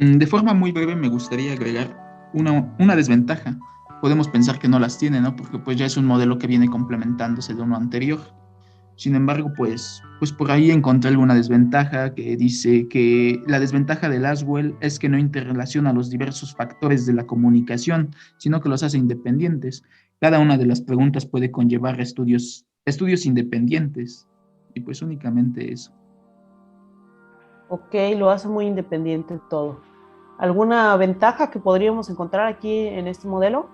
Mm, 0.00 0.16
de 0.16 0.26
forma 0.26 0.54
muy 0.54 0.72
breve 0.72 0.96
me 0.96 1.10
gustaría 1.10 1.52
agregar 1.52 1.94
una, 2.32 2.74
una 2.78 2.96
desventaja. 2.96 3.54
Podemos 4.00 4.28
pensar 4.28 4.58
que 4.58 4.66
no 4.66 4.78
las 4.78 4.96
tiene, 4.96 5.20
¿no? 5.20 5.36
Porque 5.36 5.58
pues 5.58 5.76
ya 5.76 5.84
es 5.84 5.98
un 5.98 6.06
modelo 6.06 6.38
que 6.38 6.46
viene 6.46 6.70
complementándose 6.70 7.52
de 7.52 7.60
uno 7.60 7.76
anterior. 7.76 8.20
Sin 8.96 9.14
embargo, 9.14 9.52
pues, 9.54 10.02
pues 10.18 10.32
por 10.32 10.50
ahí 10.50 10.70
encontré 10.70 11.10
alguna 11.10 11.34
desventaja 11.34 12.14
que 12.14 12.36
dice 12.36 12.88
que 12.88 13.42
la 13.46 13.60
desventaja 13.60 14.08
de 14.08 14.18
Laswell 14.18 14.74
es 14.80 14.98
que 14.98 15.10
no 15.10 15.18
interrelaciona 15.18 15.92
los 15.92 16.08
diversos 16.08 16.54
factores 16.54 17.04
de 17.04 17.12
la 17.12 17.26
comunicación, 17.26 18.14
sino 18.38 18.60
que 18.60 18.70
los 18.70 18.82
hace 18.82 18.96
independientes. 18.96 19.84
Cada 20.18 20.38
una 20.38 20.56
de 20.56 20.64
las 20.64 20.80
preguntas 20.80 21.26
puede 21.26 21.50
conllevar 21.50 22.00
estudios, 22.00 22.64
estudios 22.86 23.26
independientes. 23.26 24.26
Y 24.74 24.80
pues 24.80 25.02
únicamente 25.02 25.72
eso. 25.72 25.92
Ok, 27.68 27.94
lo 28.16 28.30
hace 28.30 28.48
muy 28.48 28.66
independiente 28.66 29.38
todo. 29.50 29.80
¿Alguna 30.38 30.96
ventaja 30.96 31.50
que 31.50 31.58
podríamos 31.58 32.08
encontrar 32.08 32.46
aquí 32.46 32.86
en 32.86 33.08
este 33.08 33.26
modelo? 33.28 33.68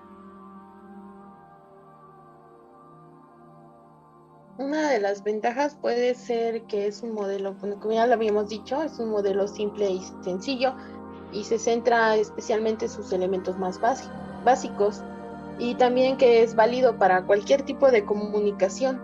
Una 4.57 4.89
de 4.89 4.99
las 4.99 5.23
ventajas 5.23 5.75
puede 5.75 6.13
ser 6.15 6.63
que 6.63 6.87
es 6.87 7.01
un 7.01 7.13
modelo, 7.13 7.55
como 7.59 7.91
ya 7.91 8.05
lo 8.05 8.13
habíamos 8.13 8.49
dicho, 8.49 8.81
es 8.83 8.99
un 8.99 9.09
modelo 9.09 9.47
simple 9.47 9.89
y 9.89 10.01
sencillo 10.21 10.73
y 11.31 11.43
se 11.43 11.57
centra 11.57 12.15
especialmente 12.15 12.85
en 12.85 12.91
sus 12.91 13.11
elementos 13.11 13.57
más 13.57 13.79
básicos 14.45 15.01
y 15.57 15.75
también 15.75 16.17
que 16.17 16.43
es 16.43 16.55
válido 16.55 16.97
para 16.97 17.23
cualquier 17.23 17.63
tipo 17.63 17.89
de 17.89 18.05
comunicación. 18.05 19.01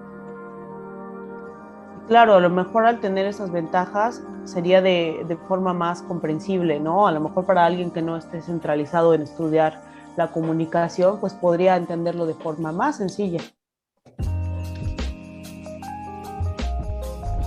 Claro, 2.07 2.35
a 2.35 2.39
lo 2.39 2.49
mejor 2.49 2.85
al 2.85 2.99
tener 2.99 3.25
esas 3.25 3.51
ventajas 3.51 4.23
sería 4.43 4.81
de, 4.81 5.23
de 5.27 5.37
forma 5.37 5.73
más 5.73 6.01
comprensible, 6.01 6.79
¿no? 6.79 7.07
A 7.07 7.11
lo 7.11 7.19
mejor 7.19 7.45
para 7.45 7.65
alguien 7.65 7.91
que 7.91 8.01
no 8.01 8.17
esté 8.17 8.41
centralizado 8.41 9.13
en 9.13 9.23
estudiar 9.23 9.81
la 10.15 10.31
comunicación, 10.31 11.19
pues 11.19 11.33
podría 11.33 11.75
entenderlo 11.75 12.25
de 12.25 12.33
forma 12.33 12.71
más 12.71 12.97
sencilla. 12.97 13.41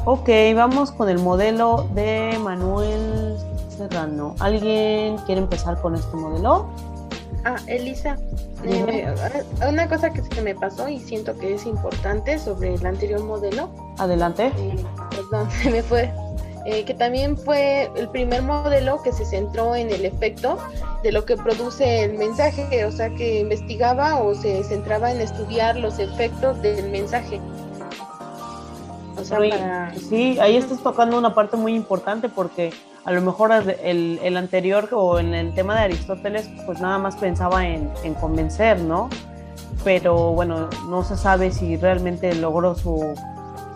Ok, 0.04 0.28
vamos 0.56 0.90
con 0.90 1.08
el 1.08 1.20
modelo 1.20 1.88
de 1.94 2.36
Manuel 2.40 3.36
Serrano. 3.68 4.34
¿Alguien 4.40 5.16
quiere 5.26 5.42
empezar 5.42 5.80
con 5.80 5.94
este 5.94 6.16
modelo? 6.16 6.68
Ah, 7.44 7.54
Elisa, 7.68 8.16
eh, 8.64 9.14
una 9.68 9.88
cosa 9.88 10.12
que 10.12 10.22
se 10.22 10.42
me 10.42 10.56
pasó 10.56 10.88
y 10.88 10.98
siento 10.98 11.38
que 11.38 11.54
es 11.54 11.66
importante 11.66 12.36
sobre 12.40 12.74
el 12.74 12.84
anterior 12.84 13.22
modelo. 13.22 13.70
Adelante. 13.98 14.52
Eh, 14.58 14.84
perdón, 15.10 15.48
se 15.62 15.70
me 15.70 15.84
fue. 15.84 16.12
Eh, 16.66 16.84
que 16.84 16.94
también 16.94 17.36
fue 17.36 17.88
el 17.96 18.08
primer 18.08 18.42
modelo 18.42 19.00
que 19.02 19.12
se 19.12 19.24
centró 19.24 19.76
en 19.76 19.90
el 19.90 20.04
efecto 20.04 20.58
de 21.04 21.12
lo 21.12 21.24
que 21.24 21.36
produce 21.36 22.04
el 22.04 22.18
mensaje, 22.18 22.84
o 22.84 22.90
sea, 22.92 23.08
que 23.10 23.40
investigaba 23.40 24.20
o 24.20 24.34
se 24.34 24.62
centraba 24.64 25.12
en 25.12 25.20
estudiar 25.20 25.76
los 25.76 26.00
efectos 26.00 26.60
del 26.60 26.90
mensaje. 26.90 27.40
Sí, 30.08 30.38
ahí 30.40 30.56
estás 30.56 30.80
tocando 30.80 31.18
una 31.18 31.34
parte 31.34 31.56
muy 31.56 31.74
importante 31.74 32.28
porque 32.28 32.72
a 33.04 33.12
lo 33.12 33.20
mejor 33.20 33.52
el, 33.52 34.20
el, 34.22 34.36
anterior 34.36 34.88
o 34.92 35.18
en 35.18 35.34
el 35.34 35.54
tema 35.54 35.74
de 35.74 35.80
Aristóteles, 35.82 36.48
pues 36.66 36.80
nada 36.80 36.98
más 36.98 37.16
pensaba 37.16 37.66
en, 37.66 37.90
en, 38.04 38.14
convencer, 38.14 38.80
¿no? 38.80 39.08
Pero 39.82 40.32
bueno, 40.32 40.68
no 40.88 41.02
se 41.02 41.16
sabe 41.16 41.50
si 41.50 41.76
realmente 41.76 42.32
logró 42.34 42.76
su, 42.76 43.14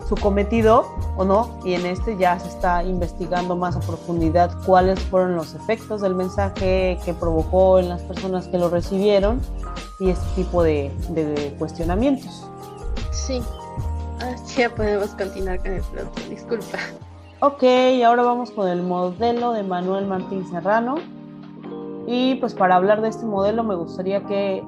su 0.07 0.15
cometido 0.15 0.85
o 1.17 1.25
no, 1.25 1.59
y 1.65 1.73
en 1.73 1.85
este 1.85 2.15
ya 2.17 2.39
se 2.39 2.47
está 2.47 2.83
investigando 2.83 3.55
más 3.55 3.75
a 3.75 3.81
profundidad 3.81 4.51
cuáles 4.65 4.99
fueron 5.01 5.35
los 5.35 5.55
efectos 5.55 6.01
del 6.01 6.15
mensaje 6.15 6.97
que 7.03 7.13
provocó 7.13 7.79
en 7.79 7.89
las 7.89 8.01
personas 8.03 8.47
que 8.47 8.57
lo 8.57 8.69
recibieron 8.69 9.41
y 9.99 10.11
este 10.11 10.25
tipo 10.35 10.63
de, 10.63 10.91
de 11.09 11.55
cuestionamientos. 11.57 12.45
Sí, 13.11 13.41
ya 14.55 14.73
podemos 14.73 15.09
continuar 15.11 15.59
con 15.59 15.73
el 15.73 15.81
plot, 15.81 16.29
disculpa. 16.29 16.77
Ok, 17.39 17.63
ahora 18.03 18.23
vamos 18.23 18.49
con 18.51 18.67
el 18.67 18.81
modelo 18.81 19.53
de 19.53 19.63
Manuel 19.63 20.07
Martín 20.07 20.45
Serrano. 20.49 20.95
Y 22.07 22.35
pues 22.35 22.53
para 22.53 22.75
hablar 22.75 23.01
de 23.01 23.09
este 23.09 23.25
modelo 23.25 23.63
me 23.63 23.75
gustaría 23.75 24.23
que, 24.25 24.63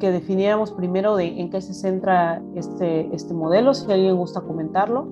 que 0.00 0.10
definiéramos 0.10 0.72
primero 0.72 1.16
de 1.16 1.40
en 1.40 1.48
qué 1.48 1.60
se 1.60 1.72
centra 1.72 2.42
este, 2.54 3.08
este 3.14 3.32
modelo, 3.32 3.72
si 3.72 3.90
alguien 3.90 4.16
gusta 4.16 4.40
comentarlo. 4.40 5.08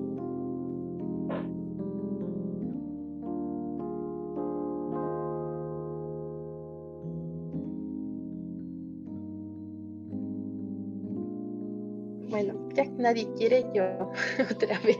Ya 12.37 12.85
nadie 12.97 13.27
quiere, 13.37 13.65
yo 13.73 13.83
otra 14.51 14.79
vez. 14.79 14.99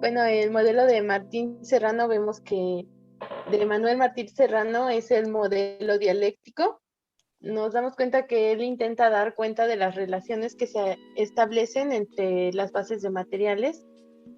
Bueno, 0.00 0.24
el 0.24 0.50
modelo 0.50 0.86
de 0.86 1.02
Martín 1.02 1.64
Serrano 1.64 2.08
vemos 2.08 2.40
que 2.40 2.86
de 3.50 3.66
Manuel 3.66 3.96
Martín 3.96 4.28
Serrano 4.28 4.88
es 4.88 5.10
el 5.10 5.28
modelo 5.30 5.98
dialéctico. 5.98 6.80
Nos 7.40 7.72
damos 7.72 7.96
cuenta 7.96 8.26
que 8.26 8.52
él 8.52 8.62
intenta 8.62 9.10
dar 9.10 9.34
cuenta 9.34 9.66
de 9.66 9.76
las 9.76 9.94
relaciones 9.94 10.54
que 10.54 10.66
se 10.66 10.98
establecen 11.16 11.92
entre 11.92 12.52
las 12.52 12.72
bases 12.72 13.02
de 13.02 13.10
materiales 13.10 13.84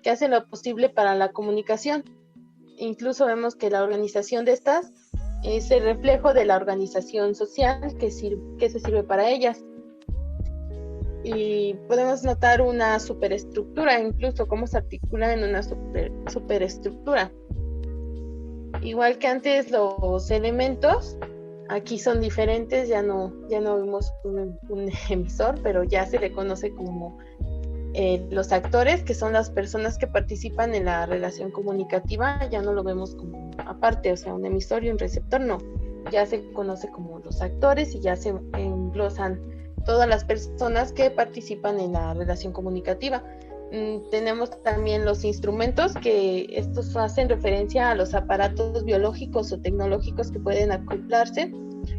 que 0.03 0.11
hacen 0.11 0.31
lo 0.31 0.47
posible 0.49 0.89
para 0.89 1.15
la 1.15 1.33
comunicación. 1.33 2.05
Incluso 2.77 3.27
vemos 3.27 3.55
que 3.55 3.71
la 3.71 3.83
organización 3.83 4.45
de 4.45 4.53
estas 4.53 4.93
es 5.43 5.71
el 5.71 5.83
reflejo 5.83 6.33
de 6.33 6.45
la 6.45 6.57
organización 6.57 7.35
social 7.35 7.97
que, 7.99 8.11
que 8.59 8.71
se 8.71 8.81
sirve 8.81 9.03
para 9.03 9.29
ellas 9.29 9.63
y 11.23 11.75
podemos 11.89 12.23
notar 12.23 12.63
una 12.63 12.99
superestructura, 12.99 14.01
incluso 14.01 14.49
cómo 14.49 14.67
se 14.67 14.79
articula 14.79 15.33
en 15.33 15.45
una 15.45 15.63
super, 15.63 16.11
superestructura. 16.29 17.31
Igual 18.83 19.19
que 19.19 19.27
antes 19.27 19.71
los 19.71 20.31
elementos, 20.31 21.19
aquí 21.69 21.99
son 21.99 22.21
diferentes, 22.21 22.89
ya 22.89 23.03
no, 23.03 23.33
ya 23.49 23.61
no 23.61 23.81
vimos 23.81 24.13
un, 24.25 24.59
emisor, 25.11 25.61
pero 25.63 25.85
ya 25.85 26.07
se 26.07 26.19
le 26.19 26.33
conoce 26.33 26.73
como 26.73 27.19
eh, 27.93 28.25
los 28.31 28.53
actores, 28.53 29.03
que 29.03 29.15
son 29.15 29.33
las 29.33 29.51
personas 29.51 29.99
que 29.99 30.07
participan 30.07 30.75
en 30.75 30.87
la 30.87 31.05
relación 31.07 31.51
comunicativa, 31.51 32.49
ya 32.49 32.63
no 32.63 32.73
lo 32.73 32.83
vemos 32.83 33.15
como 33.15 33.51
aparte, 33.59 34.13
o 34.13 34.17
sea, 34.17 34.33
un 34.33 34.47
emisor 34.47 34.85
y 34.85 34.91
un 34.91 34.99
receptor, 34.99 35.41
no, 35.41 35.59
ya 36.11 36.25
se 36.25 36.51
conoce 36.53 36.89
como 36.89 37.19
los 37.19 37.43
actores 37.43 37.95
y 37.95 38.01
ya 38.01 38.17
se 38.17 38.31
englosan 38.55 39.50
todas 39.85 40.09
las 40.09 40.25
personas 40.25 40.93
que 40.93 41.11
participan 41.11 41.81
en 41.81 41.93
la 41.93 42.15
relación 42.15 42.53
comunicativa. 42.53 43.23
Mm, 43.73 44.11
tenemos 44.11 44.51
también 44.63 45.05
los 45.05 45.25
instrumentos 45.25 45.95
que 45.95 46.47
estos 46.51 46.97
hacen 46.97 47.29
referencia 47.29 47.91
a 47.91 47.95
los 47.95 48.15
aparatos 48.15 48.85
biológicos 48.85 49.53
o 49.53 49.61
tecnológicos 49.61 50.33
que 50.33 50.41
pueden 50.41 50.73
acoplarse 50.73 51.53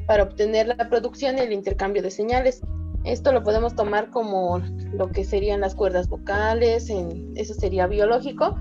para 0.05 0.23
obtener 0.23 0.67
la 0.67 0.89
producción 0.89 1.37
y 1.37 1.41
el 1.41 1.53
intercambio 1.53 2.01
de 2.01 2.11
señales. 2.11 2.61
Esto 3.03 3.31
lo 3.31 3.41
podemos 3.43 3.75
tomar 3.75 4.09
como 4.11 4.59
lo 4.93 5.09
que 5.09 5.23
serían 5.23 5.61
las 5.61 5.73
cuerdas 5.73 6.07
vocales, 6.07 6.89
en, 6.89 7.31
eso 7.35 7.53
sería 7.53 7.87
biológico, 7.87 8.59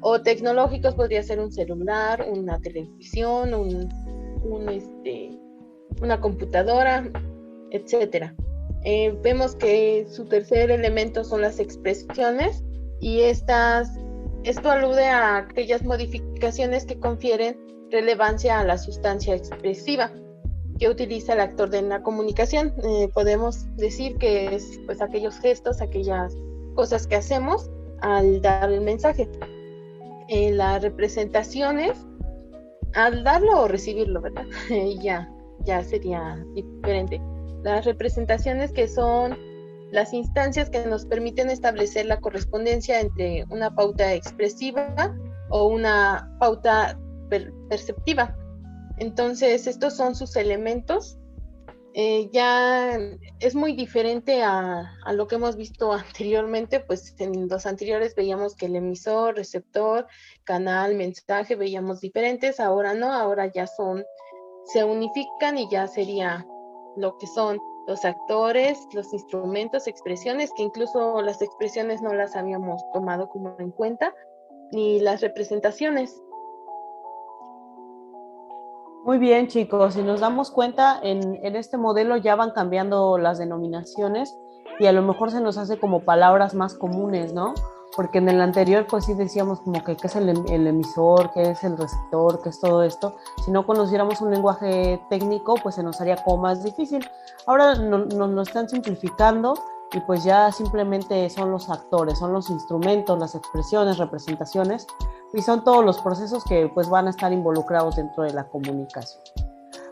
o 0.00 0.20
tecnológicos 0.22 0.94
podría 0.94 1.22
ser 1.22 1.40
un 1.40 1.52
celular, 1.52 2.26
una 2.28 2.60
televisión, 2.60 3.52
un, 3.54 4.68
este, 4.68 5.38
una 6.00 6.20
computadora, 6.20 7.04
etcétera. 7.70 8.34
Eh, 8.84 9.16
vemos 9.22 9.54
que 9.54 10.06
su 10.10 10.24
tercer 10.24 10.70
elemento 10.70 11.24
son 11.24 11.40
las 11.40 11.60
expresiones 11.60 12.64
y 13.00 13.20
estas, 13.20 13.88
esto 14.42 14.70
alude 14.70 15.06
a 15.06 15.36
aquellas 15.38 15.84
modificaciones 15.84 16.84
que 16.84 16.98
confieren 16.98 17.58
relevancia 17.90 18.58
a 18.58 18.64
la 18.64 18.78
sustancia 18.78 19.36
expresiva 19.36 20.10
que 20.78 20.88
utiliza 20.88 21.34
el 21.34 21.40
actor 21.40 21.70
de 21.70 21.82
la 21.82 22.02
comunicación. 22.02 22.74
Eh, 22.82 23.08
podemos 23.14 23.66
decir 23.76 24.16
que 24.16 24.54
es 24.54 24.80
pues 24.86 25.00
aquellos 25.00 25.38
gestos, 25.38 25.80
aquellas 25.80 26.34
cosas 26.74 27.06
que 27.06 27.16
hacemos 27.16 27.70
al 28.00 28.42
dar 28.42 28.72
el 28.72 28.80
mensaje. 28.80 29.28
En 30.28 30.56
las 30.56 30.82
representaciones, 30.82 31.98
al 32.94 33.22
darlo 33.22 33.62
o 33.62 33.68
recibirlo, 33.68 34.20
¿verdad? 34.20 34.46
ya, 35.00 35.30
ya 35.64 35.84
sería 35.84 36.44
diferente 36.54 37.20
las 37.62 37.84
representaciones 37.84 38.72
que 38.72 38.88
son 38.88 39.36
las 39.92 40.14
instancias 40.14 40.70
que 40.70 40.84
nos 40.86 41.04
permiten 41.04 41.50
establecer 41.50 42.06
la 42.06 42.20
correspondencia 42.20 43.00
entre 43.00 43.44
una 43.50 43.74
pauta 43.74 44.14
expresiva 44.14 45.14
o 45.50 45.66
una 45.66 46.34
pauta 46.40 46.98
perceptiva. 47.68 48.36
Entonces, 48.98 49.66
estos 49.66 49.94
son 49.94 50.14
sus 50.14 50.34
elementos. 50.36 51.18
Eh, 51.94 52.30
ya 52.32 52.98
es 53.38 53.54
muy 53.54 53.74
diferente 53.74 54.42
a, 54.42 54.90
a, 55.04 55.12
lo 55.12 55.28
que 55.28 55.34
hemos 55.34 55.56
visto 55.56 55.92
anteriormente, 55.92 56.80
pues 56.80 57.14
en 57.18 57.48
los 57.48 57.66
anteriores 57.66 58.14
veíamos 58.14 58.56
que 58.56 58.64
el 58.64 58.76
emisor, 58.76 59.36
receptor, 59.36 60.06
canal, 60.44 60.94
mensaje, 60.94 61.54
veíamos 61.54 62.00
diferentes, 62.00 62.60
ahora 62.60 62.94
no, 62.94 63.12
ahora 63.12 63.52
ya 63.52 63.66
son, 63.66 64.04
se 64.64 64.84
unifican 64.84 65.58
y 65.58 65.68
ya 65.70 65.86
sería 65.86 66.46
lo 66.96 67.16
que 67.18 67.26
son 67.26 67.58
los 67.86 68.04
actores, 68.04 68.86
los 68.92 69.12
instrumentos, 69.12 69.86
expresiones, 69.86 70.52
que 70.56 70.62
incluso 70.62 71.20
las 71.22 71.42
expresiones 71.42 72.00
no 72.00 72.12
las 72.12 72.36
habíamos 72.36 72.82
tomado 72.92 73.28
como 73.28 73.56
en 73.58 73.70
cuenta, 73.70 74.14
ni 74.70 75.00
las 75.00 75.20
representaciones. 75.20 76.22
Muy 79.04 79.18
bien, 79.18 79.48
chicos, 79.48 79.94
si 79.94 80.02
nos 80.02 80.20
damos 80.20 80.52
cuenta, 80.52 81.00
en, 81.02 81.44
en, 81.44 81.56
este 81.56 81.76
modelo 81.76 82.16
ya 82.16 82.36
van 82.36 82.52
cambiando 82.52 83.18
las 83.18 83.38
denominaciones 83.38 84.38
y 84.78 84.86
a 84.86 84.92
lo 84.92 85.02
mejor 85.02 85.32
se 85.32 85.40
nos 85.40 85.58
hace 85.58 85.78
como 85.78 86.04
palabras 86.04 86.54
más 86.54 86.74
comunes, 86.74 87.34
¿no? 87.34 87.54
Porque 87.96 88.18
en 88.18 88.28
el 88.28 88.40
anterior 88.40 88.86
pues 88.88 89.04
sí 89.04 89.14
decíamos 89.14 89.60
como 89.60 89.82
que 89.84 89.96
qué 89.96 90.06
es 90.06 90.16
el, 90.16 90.28
el, 90.28 90.66
emisor, 90.66 91.30
qué 91.32 91.50
es 91.50 91.64
el 91.64 91.76
receptor, 91.76 92.40
qué 92.42 92.48
es 92.48 92.60
todo 92.60 92.82
esto. 92.82 93.16
Si 93.44 93.50
no 93.50 93.66
conociéramos 93.66 94.20
un 94.20 94.30
lenguaje 94.30 95.00
técnico 95.08 95.54
pues 95.62 95.74
se 95.74 95.82
nos 95.82 96.00
haría 96.00 96.16
como 96.16 96.42
más 96.42 96.62
difícil. 96.62 97.08
Ahora 97.46 97.74
nos 97.74 98.14
no, 98.14 98.26
no 98.26 98.42
están 98.42 98.68
simplificando 98.68 99.54
y 99.92 100.00
pues 100.00 100.24
ya 100.24 100.50
simplemente 100.52 101.28
son 101.28 101.50
los 101.50 101.68
actores, 101.68 102.18
son 102.18 102.32
los 102.32 102.48
instrumentos, 102.48 103.18
las 103.18 103.34
expresiones, 103.34 103.98
representaciones 103.98 104.86
y 105.34 105.42
son 105.42 105.64
todos 105.64 105.84
los 105.84 106.00
procesos 106.00 106.44
que 106.44 106.70
pues 106.72 106.88
van 106.88 107.06
a 107.06 107.10
estar 107.10 107.32
involucrados 107.32 107.96
dentro 107.96 108.24
de 108.24 108.32
la 108.32 108.48
comunicación. 108.48 109.22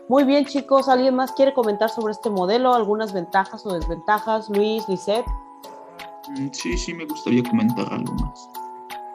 Muy 0.09 0.23
bien 0.23 0.45
chicos, 0.45 0.89
¿alguien 0.89 1.15
más 1.15 1.31
quiere 1.31 1.53
comentar 1.53 1.89
sobre 1.89 2.11
este 2.11 2.29
modelo? 2.29 2.73
¿Algunas 2.73 3.13
ventajas 3.13 3.65
o 3.65 3.73
desventajas? 3.73 4.49
Luis, 4.49 4.87
Lisette. 4.89 5.25
Mm, 6.29 6.47
sí, 6.51 6.77
sí, 6.77 6.93
me 6.93 7.05
gustaría 7.05 7.43
comentar 7.43 7.91
algo 7.91 8.13
más. 8.13 8.49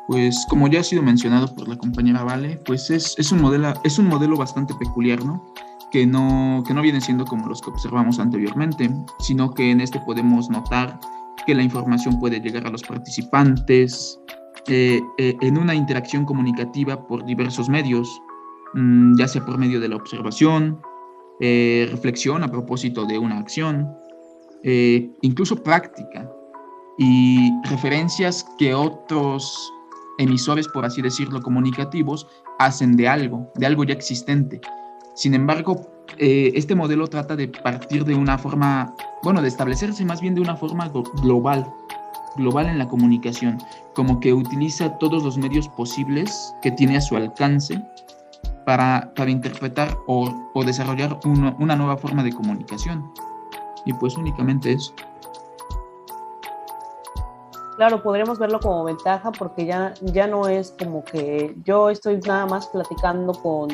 Pues 0.07 0.47
como 0.49 0.69
ya 0.69 0.81
ha 0.81 0.85
sido 0.85 1.03
mencionado 1.03 1.53
por 1.55 1.69
la 1.69 1.77
compañera 1.77 2.23
Vale, 2.23 2.61
pues 2.65 2.91
es, 2.91 3.15
es, 3.19 3.33
un, 3.33 3.41
modelo, 3.41 3.75
es 3.83 3.99
un 3.99 4.07
modelo 4.07 4.37
bastante 4.37 4.75
peculiar, 4.75 5.25
¿no? 5.25 5.45
Que, 5.91 6.07
¿no? 6.07 6.63
que 6.67 6.75
no 6.75 6.83
viene 6.83 7.01
siendo 7.01 7.25
como 7.25 7.49
los 7.49 7.61
que 7.61 7.71
observamos 7.71 8.19
anteriormente, 8.19 8.91
sino 9.21 9.53
que 9.53 9.71
en 9.71 9.81
este 9.81 10.01
podemos 10.01 10.51
notar 10.51 10.99
que 11.47 11.55
la 11.55 11.63
información 11.63 12.19
puede 12.19 12.41
llegar 12.41 12.67
a 12.67 12.71
los 12.71 12.83
participantes 12.83 14.21
eh, 14.69 15.01
eh, 15.19 15.37
en 15.41 15.59
una 15.59 15.75
interacción 15.75 16.25
comunicativa 16.25 17.07
por 17.07 17.25
diversos 17.25 17.69
medios, 17.69 18.21
mm, 18.75 19.17
ya 19.17 19.29
sea 19.29 19.45
por 19.45 19.59
medio 19.59 19.79
de 19.81 19.89
la 19.89 19.97
observación, 19.97 20.81
eh, 21.41 21.87
reflexión 21.91 22.43
a 22.43 22.49
propósito 22.49 23.07
de 23.07 23.19
una 23.19 23.39
acción, 23.39 23.97
incluso 25.23 25.63
práctica 25.63 26.29
y 26.99 27.53
referencias 27.65 28.47
que 28.59 28.75
otros 28.75 29.73
emisores, 30.19 30.67
por 30.69 30.85
así 30.85 31.03
decirlo, 31.03 31.43
comunicativos, 31.43 32.27
hacen 32.59 32.97
de 32.97 33.09
algo, 33.09 33.51
de 33.57 33.67
algo 33.67 33.85
ya 33.85 33.95
existente. 33.95 34.61
Sin 35.15 35.35
embargo, 35.35 35.81
eh, 36.19 36.53
este 36.55 36.75
modelo 36.75 37.07
trata 37.07 37.37
de 37.37 37.49
partir 37.49 38.05
de 38.05 38.15
una 38.15 38.39
forma, 38.39 38.95
bueno, 39.23 39.43
de 39.43 39.49
establecerse 39.49 40.05
más 40.05 40.21
bien 40.21 40.35
de 40.35 40.41
una 40.41 40.57
forma 40.57 40.91
global, 41.23 41.67
global 42.37 42.67
en 42.67 42.79
la 42.79 42.89
comunicación, 42.89 43.59
como 43.95 44.21
que 44.21 44.33
utiliza 44.33 44.97
todos 44.99 45.23
los 45.23 45.37
medios 45.37 45.69
posibles 45.71 46.55
que 46.63 46.71
tiene 46.71 46.97
a 46.97 47.01
su 47.01 47.17
alcance 47.17 47.83
para, 48.65 49.13
para 49.15 49.31
interpretar 49.31 49.97
o, 50.07 50.51
o 50.55 50.65
desarrollar 50.65 51.19
una 51.25 51.77
nueva 51.77 51.97
forma 51.97 52.23
de 52.23 52.33
comunicación. 52.33 53.11
Y 53.85 53.93
pues 53.95 54.17
únicamente 54.17 54.73
eso. 54.73 54.93
Claro, 57.77 58.03
podríamos 58.03 58.39
verlo 58.39 58.59
como 58.59 58.85
ventaja 58.85 59.31
porque 59.33 59.67
ya, 59.67 59.93
ya 60.01 60.27
no 60.27 60.49
es 60.49 60.75
como 60.79 61.05
que 61.05 61.55
yo 61.65 61.91
estoy 61.91 62.19
nada 62.21 62.47
más 62.47 62.69
platicando 62.69 63.35
con, 63.35 63.69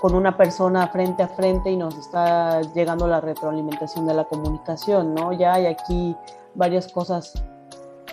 con 0.00 0.14
una 0.14 0.36
persona 0.36 0.86
frente 0.86 1.24
a 1.24 1.28
frente 1.28 1.70
y 1.70 1.76
nos 1.76 1.96
está 1.98 2.60
llegando 2.72 3.08
la 3.08 3.20
retroalimentación 3.20 4.06
de 4.06 4.14
la 4.14 4.24
comunicación, 4.24 5.14
¿no? 5.14 5.32
Ya 5.32 5.54
hay 5.54 5.66
aquí 5.66 6.16
varias 6.54 6.86
cosas 6.92 7.34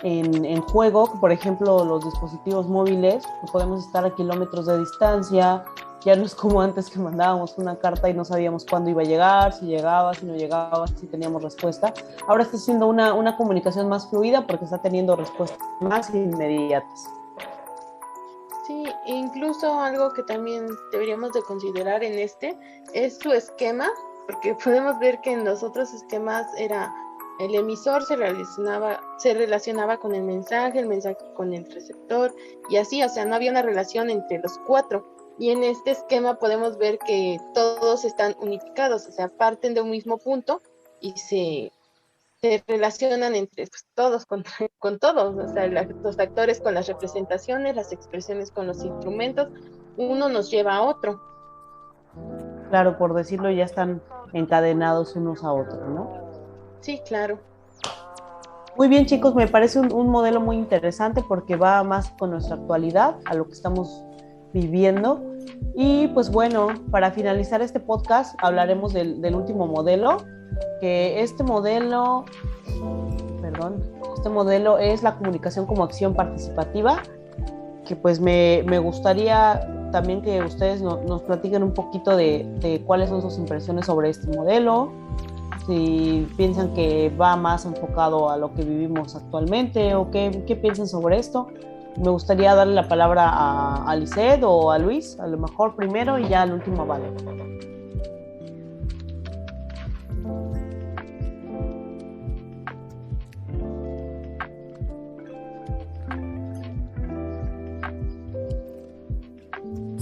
en, 0.02 0.44
en, 0.44 0.62
juego, 0.62 1.12
por 1.20 1.30
ejemplo, 1.30 1.84
los 1.84 2.04
dispositivos 2.04 2.66
móviles, 2.66 3.24
podemos 3.52 3.86
estar 3.86 4.04
a 4.04 4.14
kilómetros 4.14 4.66
de 4.66 4.78
distancia, 4.78 5.62
ya 6.04 6.16
no 6.16 6.24
es 6.24 6.34
como 6.34 6.60
antes 6.62 6.88
que 6.90 6.98
mandábamos 6.98 7.58
una 7.58 7.76
carta 7.76 8.08
y 8.08 8.14
no 8.14 8.24
sabíamos 8.24 8.64
cuándo 8.64 8.90
iba 8.90 9.02
a 9.02 9.04
llegar, 9.04 9.52
si 9.52 9.66
llegaba, 9.66 10.14
si 10.14 10.26
no 10.26 10.34
llegaba, 10.34 10.86
si 10.86 11.06
teníamos 11.06 11.42
respuesta. 11.42 11.92
Ahora 12.26 12.44
está 12.44 12.56
siendo 12.56 12.86
una, 12.86 13.12
una 13.14 13.36
comunicación 13.36 13.88
más 13.88 14.08
fluida 14.08 14.46
porque 14.46 14.64
está 14.64 14.80
teniendo 14.80 15.16
respuestas 15.16 15.58
más 15.80 16.14
inmediatas. 16.14 17.04
Sí, 18.66 18.84
incluso 19.06 19.80
algo 19.80 20.12
que 20.12 20.22
también 20.22 20.66
deberíamos 20.92 21.32
de 21.32 21.42
considerar 21.42 22.02
en 22.04 22.18
este 22.18 22.56
es 22.94 23.18
su 23.18 23.32
esquema, 23.32 23.88
porque 24.26 24.54
podemos 24.64 24.98
ver 25.00 25.20
que 25.20 25.32
en 25.32 25.44
los 25.44 25.62
otros 25.62 25.92
esquemas 25.92 26.46
era 26.56 26.92
el 27.40 27.54
emisor 27.54 28.04
se 28.04 28.16
relacionaba, 28.16 29.00
se 29.16 29.32
relacionaba 29.32 29.96
con 29.96 30.14
el 30.14 30.22
mensaje, 30.22 30.78
el 30.78 30.86
mensaje 30.86 31.16
con 31.34 31.54
el 31.54 31.64
receptor 31.72 32.34
y 32.68 32.76
así, 32.76 33.02
o 33.02 33.08
sea, 33.08 33.24
no 33.24 33.34
había 33.34 33.50
una 33.50 33.62
relación 33.62 34.10
entre 34.10 34.40
los 34.40 34.58
cuatro 34.66 35.19
y 35.40 35.50
en 35.50 35.64
este 35.64 35.92
esquema 35.92 36.34
podemos 36.34 36.76
ver 36.76 36.98
que 36.98 37.40
todos 37.54 38.04
están 38.04 38.36
unificados, 38.40 39.06
o 39.06 39.10
sea, 39.10 39.28
parten 39.28 39.72
de 39.72 39.80
un 39.80 39.90
mismo 39.90 40.18
punto 40.18 40.60
y 41.00 41.12
se, 41.12 41.72
se 42.42 42.62
relacionan 42.68 43.34
entre 43.34 43.66
pues, 43.66 43.86
todos 43.94 44.26
con, 44.26 44.44
con, 44.78 44.98
todos, 44.98 45.34
o 45.38 45.52
sea, 45.54 45.66
los 45.66 46.18
actores 46.18 46.60
con 46.60 46.74
las 46.74 46.88
representaciones, 46.88 47.74
las 47.74 47.90
expresiones 47.90 48.50
con 48.50 48.66
los 48.66 48.84
instrumentos, 48.84 49.48
uno 49.96 50.28
nos 50.28 50.50
lleva 50.50 50.76
a 50.76 50.82
otro. 50.82 51.18
Claro, 52.68 52.98
por 52.98 53.14
decirlo, 53.14 53.50
ya 53.50 53.64
están 53.64 54.02
encadenados 54.34 55.16
unos 55.16 55.42
a 55.42 55.54
otros, 55.54 55.88
¿no? 55.88 56.10
Sí, 56.80 57.00
claro. 57.08 57.38
Muy 58.76 58.88
bien, 58.88 59.06
chicos, 59.06 59.34
me 59.34 59.48
parece 59.48 59.80
un, 59.80 59.90
un 59.90 60.08
modelo 60.08 60.38
muy 60.42 60.56
interesante 60.56 61.24
porque 61.26 61.56
va 61.56 61.82
más 61.82 62.10
con 62.18 62.30
nuestra 62.30 62.56
actualidad, 62.56 63.16
a 63.24 63.32
lo 63.32 63.46
que 63.46 63.54
estamos 63.54 64.04
viviendo. 64.52 65.29
Y 65.74 66.08
pues 66.08 66.30
bueno, 66.30 66.68
para 66.90 67.10
finalizar 67.10 67.62
este 67.62 67.80
podcast 67.80 68.34
hablaremos 68.42 68.92
del, 68.92 69.34
último 69.34 69.66
modelo, 69.66 70.18
que 70.80 71.22
este 71.22 71.42
modelo, 71.42 72.24
perdón, 73.40 73.82
este 74.16 74.28
modelo 74.28 74.78
es 74.78 75.02
la 75.02 75.16
comunicación 75.16 75.66
como 75.66 75.84
acción 75.84 76.14
participativa, 76.14 77.02
que 77.86 77.96
pues 77.96 78.20
me, 78.20 78.62
me 78.66 78.78
gustaría 78.78 79.88
también 79.90 80.22
que 80.22 80.42
ustedes 80.42 80.82
no, 80.82 81.00
nos 81.02 81.22
platiquen 81.22 81.62
un 81.62 81.72
poquito 81.72 82.16
de, 82.16 82.46
de, 82.60 82.82
cuáles 82.82 83.08
son 83.08 83.22
sus 83.22 83.38
impresiones 83.38 83.86
sobre 83.86 84.10
este 84.10 84.36
modelo, 84.36 84.92
si 85.66 86.28
piensan 86.36 86.74
que 86.74 87.10
va 87.20 87.36
más 87.36 87.64
enfocado 87.64 88.30
a 88.30 88.36
lo 88.36 88.52
que 88.54 88.64
vivimos 88.64 89.16
actualmente 89.16 89.94
o 89.94 90.10
qué, 90.10 90.44
qué 90.46 90.56
piensan 90.56 90.86
sobre 90.86 91.18
esto 91.18 91.48
me 91.96 92.10
gustaría 92.10 92.54
darle 92.54 92.74
la 92.74 92.88
palabra 92.88 93.28
a, 93.28 93.90
a 93.90 93.96
o 94.42 94.70
a 94.70 94.78
Luis, 94.78 95.18
a 95.20 95.26
lo 95.26 95.38
mejor 95.38 95.76
primero 95.76 96.18
y 96.18 96.28
ya 96.28 96.42
al 96.42 96.52
último 96.52 96.86
Vale. 96.86 97.04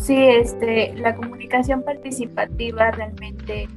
Sí, 0.09 0.17
este, 0.17 0.95
la 0.95 1.15
comunicación 1.15 1.83
participativa 1.83 2.91
realmente 2.93 3.69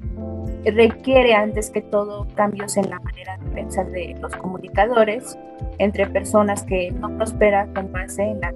requiere 0.63 1.34
antes 1.34 1.69
que 1.69 1.82
todo 1.82 2.26
cambios 2.36 2.78
en 2.78 2.89
la 2.89 3.00
manera 3.00 3.38
de 3.38 3.50
pensar 3.50 3.89
de 3.91 4.15
los 4.21 4.34
comunicadores 4.38 5.38
entre 5.82 6.06
personas 6.06 6.63
que 6.63 6.91
no 6.91 7.10
prosperan 7.17 7.74
con 7.74 7.91
base 7.91 8.22
en 8.22 8.39
la 8.39 8.54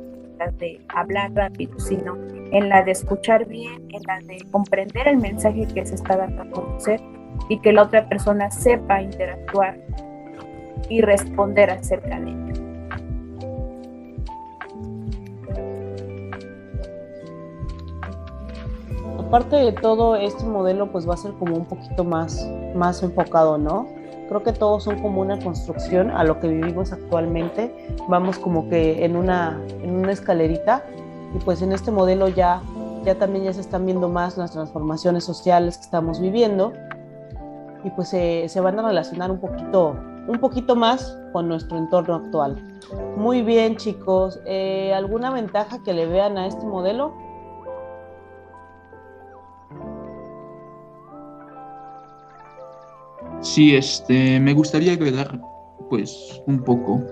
de 0.60 0.80
hablar 0.90 1.34
rápido, 1.34 1.80
sino 1.80 2.16
en 2.52 2.70
la 2.70 2.84
de 2.84 2.92
escuchar 2.92 3.46
bien, 3.46 3.88
en 3.90 4.04
la 4.06 4.20
de 4.20 4.46
comprender 4.52 5.08
el 5.08 5.18
mensaje 5.18 5.66
que 5.74 5.84
se 5.86 5.96
está 5.96 6.18
dando 6.18 6.44
a 6.44 6.50
conocer 6.52 7.02
y 7.50 7.60
que 7.62 7.74
la 7.74 7.84
otra 7.84 8.08
persona 8.08 8.52
sepa 8.52 9.02
interactuar 9.02 9.80
y 10.88 11.02
responder 11.02 11.72
acerca 11.72 12.20
de 12.20 12.36
aparte 19.18 19.56
de 19.56 19.72
todo, 19.72 20.16
este 20.16 20.44
modelo 20.46 20.92
pues 20.92 21.10
va 21.10 21.16
a 21.16 21.18
ser 21.18 21.34
como 21.34 21.56
un 21.56 21.66
poquito 21.66 22.04
más, 22.04 22.48
más 22.76 23.02
enfocado, 23.02 23.58
¿no? 23.58 23.88
Creo 24.28 24.44
que 24.44 24.54
todos 24.54 24.84
son 24.84 25.00
como 25.02 25.22
una 25.22 25.40
construcción 25.40 26.10
a 26.12 26.24
lo 26.24 26.40
que 26.40 26.48
vivimos 26.48 26.92
actualmente. 26.92 27.74
Vamos 28.08 28.40
como 28.40 28.70
que 28.70 29.06
en 29.06 29.16
una, 29.16 29.60
en 29.84 29.92
una 29.92 30.12
escalerita 30.12 30.84
y 31.36 31.40
pues 31.40 31.62
en 31.62 31.72
este 31.72 31.92
modelo 31.92 32.28
ya, 32.28 32.62
ya 33.04 33.16
también 33.16 33.46
ya 33.46 33.54
se 33.54 33.62
están 33.62 33.86
viendo 33.86 34.10
más 34.10 34.38
las 34.38 34.52
transformaciones 34.52 35.24
sociales 35.24 35.78
que 35.78 35.84
estamos 35.84 36.20
viviendo 36.20 36.74
y 37.84 37.92
pues 37.92 38.10
se, 38.10 38.50
se 38.50 38.60
van 38.60 38.80
a 38.80 38.88
relacionar 38.88 39.30
un 39.30 39.40
poquito, 39.40 39.96
un 40.28 40.40
poquito 40.40 40.76
más 40.76 41.18
con 41.32 41.48
nuestro 41.48 41.78
entorno 41.78 42.16
actual. 42.16 42.58
Muy 43.16 43.44
bien 43.44 43.78
chicos, 43.78 44.40
eh, 44.46 44.94
¿alguna 44.94 45.32
ventaja 45.32 45.84
que 45.84 45.94
le 45.94 46.08
vean 46.08 46.38
a 46.38 46.48
este 46.48 46.66
modelo? 46.66 47.14
Sí, 53.46 53.76
este, 53.76 54.40
me 54.40 54.54
gustaría 54.54 54.94
agregar 54.94 55.40
pues 55.88 56.42
un 56.48 56.64
poco 56.64 57.06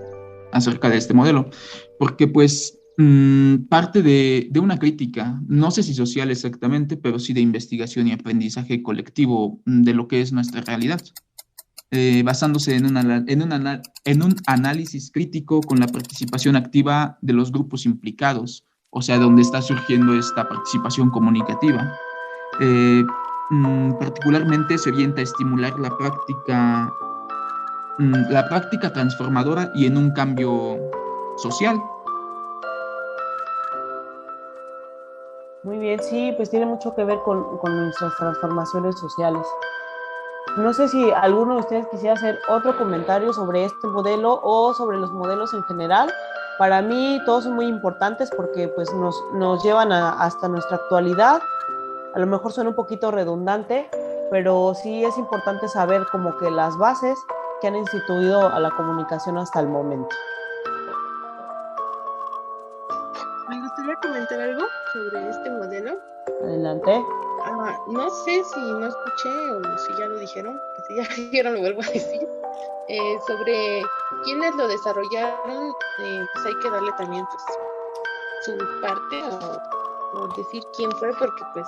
acerca 0.52 0.90
de 0.90 0.96
este 0.96 1.14
modelo, 1.14 1.48
porque 1.96 2.26
pues 2.26 2.76
mm, 2.98 3.66
parte 3.68 4.02
de, 4.02 4.50
una 4.60 4.80
crítica, 4.80 5.40
no 5.46 5.70
sé 5.70 5.84
si 5.84 5.94
social 5.94 6.32
exactamente, 6.32 6.96
pero 6.96 7.20
sí 7.20 7.34
de 7.34 7.40
investigación 7.40 8.08
y 8.08 8.12
aprendizaje 8.12 8.82
colectivo 8.82 9.60
de 9.64 9.94
lo 9.94 10.08
que 10.08 10.20
es 10.20 10.32
nuestra 10.32 10.60
realidad, 10.60 11.00
eh, 11.92 12.24
basándose 12.24 12.74
en 12.74 14.22
un 14.22 14.34
análisis 14.46 15.12
crítico 15.12 15.60
con 15.60 15.78
la 15.78 15.86
participación 15.86 16.56
activa 16.56 17.16
de 17.22 17.32
los 17.32 17.52
grupos 17.52 17.86
implicados, 17.86 18.64
o 18.90 19.02
sea, 19.02 19.18
donde 19.18 19.42
está 19.42 19.62
surgiendo 19.62 20.18
esta 20.18 20.48
participación 20.48 21.10
comunicativa. 21.10 21.96
Eh, 22.60 23.04
Mm, 23.50 23.98
particularmente 23.98 24.78
se 24.78 24.90
orienta 24.90 25.20
a 25.20 25.24
estimular 25.24 25.78
la 25.78 25.90
práctica 25.96 26.92
mm, 27.98 28.30
la 28.30 28.48
práctica 28.48 28.92
transformadora 28.92 29.70
y 29.74 29.86
en 29.86 29.98
un 29.98 30.10
cambio 30.12 30.78
social. 31.36 31.80
Muy 35.64 35.78
bien, 35.78 35.98
sí, 36.02 36.30
pues 36.36 36.50
tiene 36.50 36.66
mucho 36.66 36.94
que 36.94 37.04
ver 37.04 37.20
con, 37.24 37.58
nuestras 37.64 38.14
transformaciones 38.18 38.98
sociales. 38.98 39.46
No 40.58 40.74
sé 40.74 40.88
si 40.88 41.10
alguno 41.10 41.54
de 41.54 41.60
ustedes 41.60 41.86
quisiera 41.88 42.14
hacer 42.14 42.38
otro 42.50 42.76
comentario 42.76 43.32
sobre 43.32 43.64
este 43.64 43.86
modelo 43.86 44.40
o 44.42 44.74
sobre 44.74 44.98
los 44.98 45.10
modelos 45.10 45.54
en 45.54 45.62
general. 45.64 46.12
Para 46.58 46.82
mí 46.82 47.18
todos 47.24 47.44
son 47.44 47.54
muy 47.54 47.66
importantes 47.66 48.30
porque 48.36 48.68
pues 48.68 48.92
nos, 48.92 49.64
llevan 49.64 49.90
hasta 49.90 50.48
nuestra 50.48 50.76
actualidad. 50.76 51.40
A 52.14 52.18
lo 52.20 52.26
mejor 52.28 52.52
suena 52.52 52.70
un 52.70 52.76
poquito 52.76 53.10
redundante, 53.10 53.90
pero 54.30 54.72
sí 54.74 55.04
es 55.04 55.18
importante 55.18 55.66
saber 55.66 56.06
como 56.12 56.36
que 56.38 56.48
las 56.48 56.78
bases 56.78 57.18
que 57.60 57.66
han 57.66 57.74
instituido 57.74 58.46
a 58.46 58.60
la 58.60 58.70
comunicación 58.70 59.36
hasta 59.36 59.58
el 59.58 59.66
momento. 59.66 60.14
Me 63.48 63.60
gustaría 63.60 63.96
comentar 63.96 64.40
algo 64.40 64.64
sobre 64.92 65.28
este 65.28 65.50
modelo. 65.50 65.98
Adelante. 66.44 67.04
Ah, 67.46 67.76
no 67.88 68.08
sé 68.08 68.44
si 68.44 68.60
no 68.60 68.86
escuché 68.86 69.50
o 69.50 69.78
si 69.78 69.96
ya 69.98 70.06
lo 70.06 70.16
dijeron, 70.18 70.56
que 70.76 70.82
si 70.82 70.96
ya 70.96 71.02
lo 71.02 71.14
dijeron 71.16 71.54
lo 71.54 71.60
vuelvo 71.60 71.82
a 71.82 71.92
decir, 71.92 72.28
eh, 72.88 73.18
sobre 73.26 73.82
quiénes 74.22 74.54
lo 74.54 74.68
desarrollaron, 74.68 75.68
eh, 75.98 76.26
pues 76.32 76.46
hay 76.46 76.54
que 76.62 76.70
darle 76.70 76.92
también 76.92 77.26
pues, 77.26 77.42
su 78.44 78.80
parte 78.80 79.20
o, 79.24 80.20
o, 80.20 80.28
decir 80.36 80.62
quién 80.76 80.92
fue 80.92 81.10
porque 81.18 81.42
pues 81.52 81.66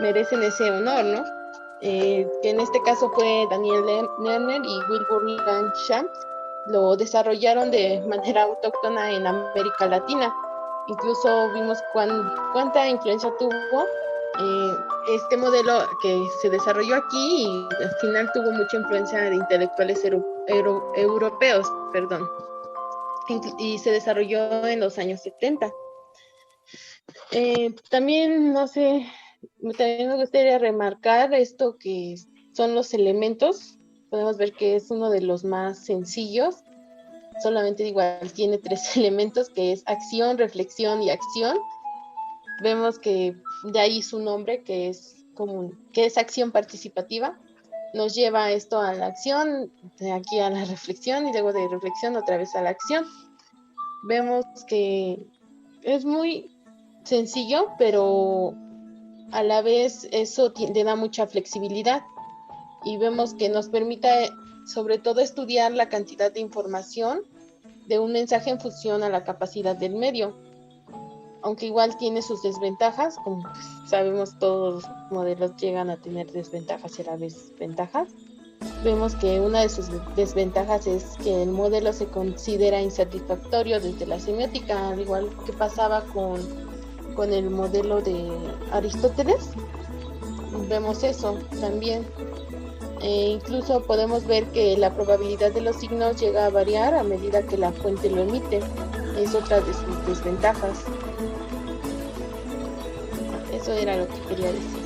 merecen 0.00 0.42
ese 0.42 0.70
honor, 0.70 1.04
¿no? 1.04 1.24
Eh, 1.80 2.26
en 2.42 2.60
este 2.60 2.80
caso 2.82 3.10
fue 3.10 3.46
Daniel 3.50 3.84
Lerner 4.20 4.62
y 4.64 4.78
Wilbur 4.90 5.24
Langshamp, 5.46 6.08
lo 6.66 6.96
desarrollaron 6.96 7.70
de 7.70 8.02
manera 8.08 8.44
autóctona 8.44 9.10
en 9.10 9.26
América 9.26 9.86
Latina. 9.86 10.34
Incluso 10.86 11.50
vimos 11.52 11.78
cuán, 11.92 12.10
cuánta 12.52 12.88
influencia 12.88 13.32
tuvo 13.38 13.84
eh, 14.40 14.76
este 15.14 15.36
modelo 15.36 15.86
que 16.02 16.26
se 16.40 16.50
desarrolló 16.50 16.96
aquí 16.96 17.44
y 17.44 17.68
al 17.82 17.90
final 18.00 18.30
tuvo 18.32 18.50
mucha 18.52 18.76
influencia 18.76 19.20
de 19.20 19.34
intelectuales 19.36 20.04
euro, 20.04 20.24
euro, 20.46 20.92
europeos, 20.96 21.70
perdón, 21.92 22.28
y 23.58 23.78
se 23.78 23.90
desarrolló 23.90 24.66
en 24.66 24.80
los 24.80 24.98
años 24.98 25.20
70. 25.22 25.70
Eh, 27.30 27.74
también, 27.90 28.52
no 28.52 28.66
sé, 28.66 29.06
también 29.76 30.08
me 30.08 30.16
gustaría 30.16 30.58
remarcar 30.58 31.32
esto 31.34 31.76
que 31.78 32.16
son 32.52 32.74
los 32.74 32.94
elementos. 32.94 33.78
Podemos 34.10 34.36
ver 34.36 34.52
que 34.52 34.76
es 34.76 34.90
uno 34.90 35.10
de 35.10 35.20
los 35.20 35.44
más 35.44 35.84
sencillos. 35.84 36.56
Solamente 37.42 37.86
igual 37.86 38.32
tiene 38.32 38.58
tres 38.58 38.96
elementos 38.96 39.48
que 39.48 39.72
es 39.72 39.82
acción, 39.86 40.38
reflexión 40.38 41.02
y 41.02 41.10
acción 41.10 41.58
vemos 42.60 42.98
que 42.98 43.36
de 43.64 43.80
ahí 43.80 44.02
su 44.02 44.18
nombre, 44.20 44.62
que 44.62 44.88
es 44.88 45.24
común, 45.34 45.78
que 45.92 46.06
es 46.06 46.18
acción 46.18 46.52
participativa, 46.52 47.38
nos 47.92 48.14
lleva 48.14 48.50
esto 48.50 48.80
a 48.80 48.92
la 48.94 49.06
acción, 49.06 49.72
de 49.98 50.12
aquí 50.12 50.38
a 50.40 50.50
la 50.50 50.64
reflexión 50.64 51.26
y 51.26 51.32
luego 51.32 51.52
de 51.52 51.68
reflexión 51.68 52.16
otra 52.16 52.36
vez 52.36 52.54
a 52.54 52.62
la 52.62 52.70
acción. 52.70 53.04
Vemos 54.04 54.44
que 54.66 55.26
es 55.82 56.04
muy 56.04 56.50
sencillo, 57.04 57.68
pero 57.78 58.54
a 59.32 59.42
la 59.42 59.62
vez 59.62 60.08
eso 60.12 60.52
le 60.56 60.84
da 60.84 60.96
mucha 60.96 61.26
flexibilidad 61.26 62.02
y 62.84 62.96
vemos 62.98 63.34
que 63.34 63.48
nos 63.48 63.68
permite 63.68 64.30
sobre 64.66 64.98
todo 64.98 65.20
estudiar 65.20 65.72
la 65.72 65.88
cantidad 65.88 66.32
de 66.32 66.40
información 66.40 67.22
de 67.86 67.98
un 67.98 68.12
mensaje 68.12 68.50
en 68.50 68.60
función 68.60 69.02
a 69.02 69.08
la 69.08 69.24
capacidad 69.24 69.76
del 69.76 69.94
medio 69.94 70.34
aunque 71.44 71.66
igual 71.66 71.96
tiene 71.98 72.22
sus 72.22 72.42
desventajas, 72.42 73.16
como 73.22 73.42
sabemos 73.86 74.38
todos 74.38 74.82
los 74.82 75.10
modelos 75.10 75.54
llegan 75.56 75.90
a 75.90 75.98
tener 75.98 76.32
desventajas 76.32 76.98
y 76.98 77.02
a 77.02 77.04
la 77.04 77.16
vez 77.16 77.52
ventajas. 77.60 78.08
Vemos 78.82 79.14
que 79.16 79.40
una 79.40 79.60
de 79.60 79.68
sus 79.68 79.88
desventajas 80.16 80.86
es 80.86 81.04
que 81.22 81.42
el 81.42 81.50
modelo 81.50 81.92
se 81.92 82.06
considera 82.06 82.80
insatisfactorio 82.80 83.78
desde 83.78 84.06
la 84.06 84.18
semiótica, 84.18 84.88
al 84.88 85.00
igual 85.00 85.28
que 85.44 85.52
pasaba 85.52 86.00
con, 86.14 86.40
con 87.14 87.32
el 87.32 87.50
modelo 87.50 88.00
de 88.00 88.30
Aristóteles. 88.72 89.50
Vemos 90.68 91.02
eso 91.02 91.38
también. 91.60 92.06
E 93.00 93.26
incluso 93.26 93.82
podemos 93.82 94.26
ver 94.26 94.44
que 94.46 94.76
la 94.76 94.94
probabilidad 94.94 95.52
de 95.52 95.60
los 95.60 95.76
signos 95.76 96.20
llega 96.20 96.46
a 96.46 96.50
variar 96.50 96.94
a 96.94 97.02
medida 97.02 97.42
que 97.42 97.58
la 97.58 97.72
fuente 97.72 98.10
lo 98.10 98.22
emite. 98.22 98.60
Es 99.18 99.34
otra 99.34 99.60
de 99.60 99.72
sus 99.74 100.06
desventajas. 100.06 100.84
Eso 103.52 103.72
era 103.72 103.96
lo 103.96 104.08
que 104.08 104.20
quería 104.28 104.46
decir. 104.46 104.84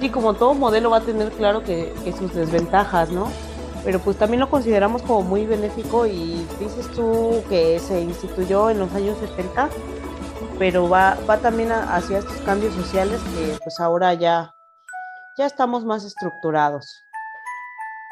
Y 0.00 0.08
como 0.10 0.34
todo 0.34 0.54
modelo 0.54 0.90
va 0.90 0.96
a 0.96 1.00
tener 1.02 1.30
claro 1.30 1.62
que, 1.62 1.92
sus 2.18 2.34
desventajas, 2.34 3.10
¿no? 3.10 3.28
Pero 3.84 4.00
pues 4.00 4.16
también 4.16 4.40
lo 4.40 4.50
consideramos 4.50 5.02
como 5.02 5.22
muy 5.22 5.46
benéfico 5.46 6.06
y 6.06 6.44
dices 6.58 6.88
tú 6.94 7.42
que 7.48 7.78
se 7.78 8.00
instituyó 8.00 8.70
en 8.70 8.80
los 8.80 8.92
años 8.94 9.16
70, 9.18 9.70
pero 10.62 10.88
va, 10.88 11.18
va 11.28 11.38
también 11.38 11.72
hacia 11.72 12.18
estos 12.18 12.36
cambios 12.42 12.72
sociales 12.72 13.20
que 13.34 13.58
pues 13.64 13.80
ahora 13.80 14.14
ya, 14.14 14.54
ya 15.36 15.44
estamos 15.44 15.84
más 15.84 16.04
estructurados. 16.04 17.02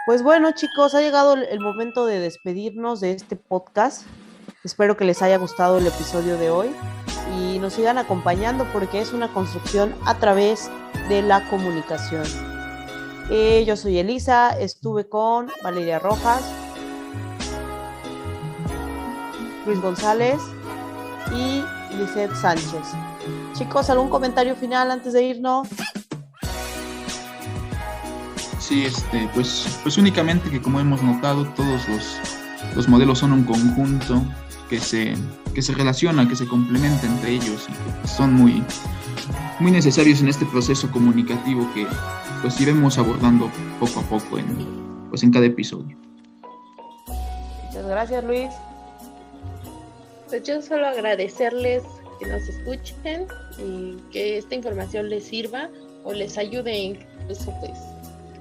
Pues 0.05 0.25
bueno 0.25 0.51
chicos, 0.51 0.97
ha 0.97 1.01
llegado 1.01 1.35
el 1.35 1.61
momento 1.61 2.07
de 2.07 2.19
despedirnos 2.19 2.99
de 2.99 3.13
este 3.13 3.37
podcast. 3.37 4.05
Espero 4.65 4.97
que 4.97 5.05
les 5.05 5.23
haya 5.23 5.39
gustado 5.39 5.79
el 5.79 5.87
episodio 5.87 6.37
de 6.39 6.51
hoy 6.51 6.75
y 7.39 7.61
nos 7.61 7.75
sigan 7.75 7.99
acompañando 7.99 8.67
porque 8.73 9.01
es 9.01 9.13
una 9.13 9.33
construcción 9.33 9.95
a 10.05 10.17
través 10.17 10.73
de 11.09 11.23
la 11.23 11.49
comunicación. 11.51 12.25
Eh, 13.31 13.63
yo 13.65 13.77
soy 13.77 14.01
Elisa, 14.01 14.59
estuve 14.59 15.09
con 15.09 15.53
Valeria 15.63 16.01
Rojas, 16.01 16.43
Luis 19.65 19.81
González 19.81 20.41
y 21.33 21.63
Lizeth 22.01 22.35
Sánchez. 22.35 22.95
Chicos, 23.53 23.91
¿algún 23.91 24.09
comentario 24.09 24.57
final 24.57 24.91
antes 24.91 25.13
de 25.13 25.23
irnos? 25.23 25.69
Sí, 28.59 28.85
este, 28.85 29.29
pues, 29.35 29.81
pues 29.83 29.99
únicamente 29.99 30.49
que 30.49 30.63
como 30.63 30.81
hemos 30.81 31.03
notado, 31.03 31.45
todos 31.57 31.89
los, 31.89 32.17
los 32.75 32.89
modelos 32.89 33.19
son 33.19 33.33
un 33.33 33.45
conjunto 33.45 34.23
que 34.69 34.79
se, 34.79 35.15
que 35.55 35.61
se 35.61 35.75
relacionan, 35.75 36.29
que 36.29 36.37
se 36.37 36.47
complementan 36.47 37.11
entre 37.11 37.33
ellos 37.33 37.69
y 37.69 38.03
que 38.03 38.09
son 38.09 38.33
muy, 38.33 38.63
muy 39.59 39.73
necesarios 39.73 40.23
en 40.23 40.29
este 40.29 40.47
proceso 40.47 40.91
comunicativo 40.91 41.69
que 41.75 41.87
pues 42.41 42.61
iremos 42.61 42.97
abordando 42.97 43.51
poco 43.79 44.01
a 44.01 44.03
poco 44.05 44.39
en, 44.39 44.47
pues, 45.11 45.23
en 45.23 45.33
cada 45.33 45.47
episodio. 45.47 45.99
Muchas 47.67 47.87
gracias 47.87 48.25
Luis. 48.25 48.51
Pues 50.31 50.45
yo 50.45 50.63
solo 50.63 50.87
agradecerles 50.87 51.83
que 52.21 52.27
nos 52.27 52.49
escuchen 52.49 53.27
y 53.59 53.97
que 54.13 54.39
esta 54.39 54.55
información 54.55 55.11
les 55.11 55.25
sirva 55.25 55.71
o 56.05 56.13
les 56.13 56.39
ayude 56.39 56.77
incluso 56.79 57.53
pues 57.59 57.77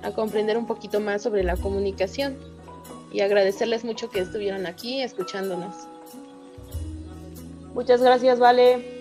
a 0.04 0.12
comprender 0.12 0.56
un 0.56 0.68
poquito 0.68 1.00
más 1.00 1.24
sobre 1.24 1.44
la 1.44 1.58
comunicación 1.58 2.38
y 3.12 3.22
agradecerles 3.22 3.84
mucho 3.84 4.12
que 4.12 4.20
estuvieron 4.20 4.68
aquí 4.68 5.02
escuchándonos. 5.02 5.76
Muchas 7.74 8.04
gracias, 8.04 8.38
Vale. 8.38 9.00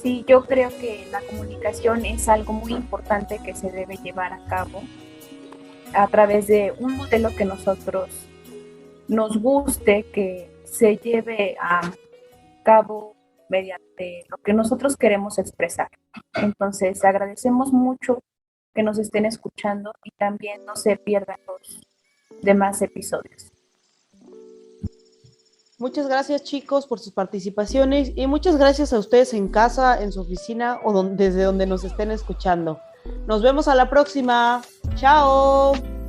Sí, 0.00 0.24
yo 0.28 0.44
creo 0.44 0.68
que 0.68 1.08
la 1.10 1.20
comunicación 1.20 2.06
es 2.06 2.28
algo 2.28 2.52
muy 2.52 2.74
importante 2.74 3.40
que 3.44 3.56
se 3.56 3.72
debe 3.72 3.96
llevar 3.96 4.32
a 4.32 4.44
cabo 4.46 4.82
a 5.94 6.06
través 6.06 6.46
de 6.46 6.72
un 6.78 6.96
modelo 6.96 7.34
que 7.34 7.44
nosotros 7.44 8.08
nos 9.12 9.40
guste, 9.40 10.04
que 10.12 10.50
se 10.64 10.96
lleve 10.96 11.56
a 11.60 11.92
cabo 12.64 13.14
mediante 13.48 14.24
lo 14.28 14.38
que 14.38 14.54
nosotros 14.54 14.96
queremos 14.96 15.38
expresar. 15.38 15.88
Entonces, 16.34 17.04
agradecemos 17.04 17.72
mucho 17.72 18.22
que 18.74 18.82
nos 18.82 18.98
estén 18.98 19.26
escuchando 19.26 19.92
y 20.02 20.10
también 20.12 20.64
no 20.64 20.76
se 20.76 20.96
pierdan 20.96 21.38
los 21.46 21.80
demás 22.40 22.80
episodios. 22.80 23.52
Muchas 25.78 26.06
gracias 26.06 26.44
chicos 26.44 26.86
por 26.86 27.00
sus 27.00 27.12
participaciones 27.12 28.12
y 28.14 28.26
muchas 28.28 28.56
gracias 28.56 28.92
a 28.92 28.98
ustedes 28.98 29.34
en 29.34 29.48
casa, 29.48 30.00
en 30.00 30.12
su 30.12 30.20
oficina 30.20 30.78
o 30.84 31.02
desde 31.02 31.42
donde 31.42 31.66
nos 31.66 31.82
estén 31.84 32.12
escuchando. 32.12 32.80
Nos 33.26 33.42
vemos 33.42 33.66
a 33.66 33.74
la 33.74 33.90
próxima. 33.90 34.62
Chao. 34.94 36.01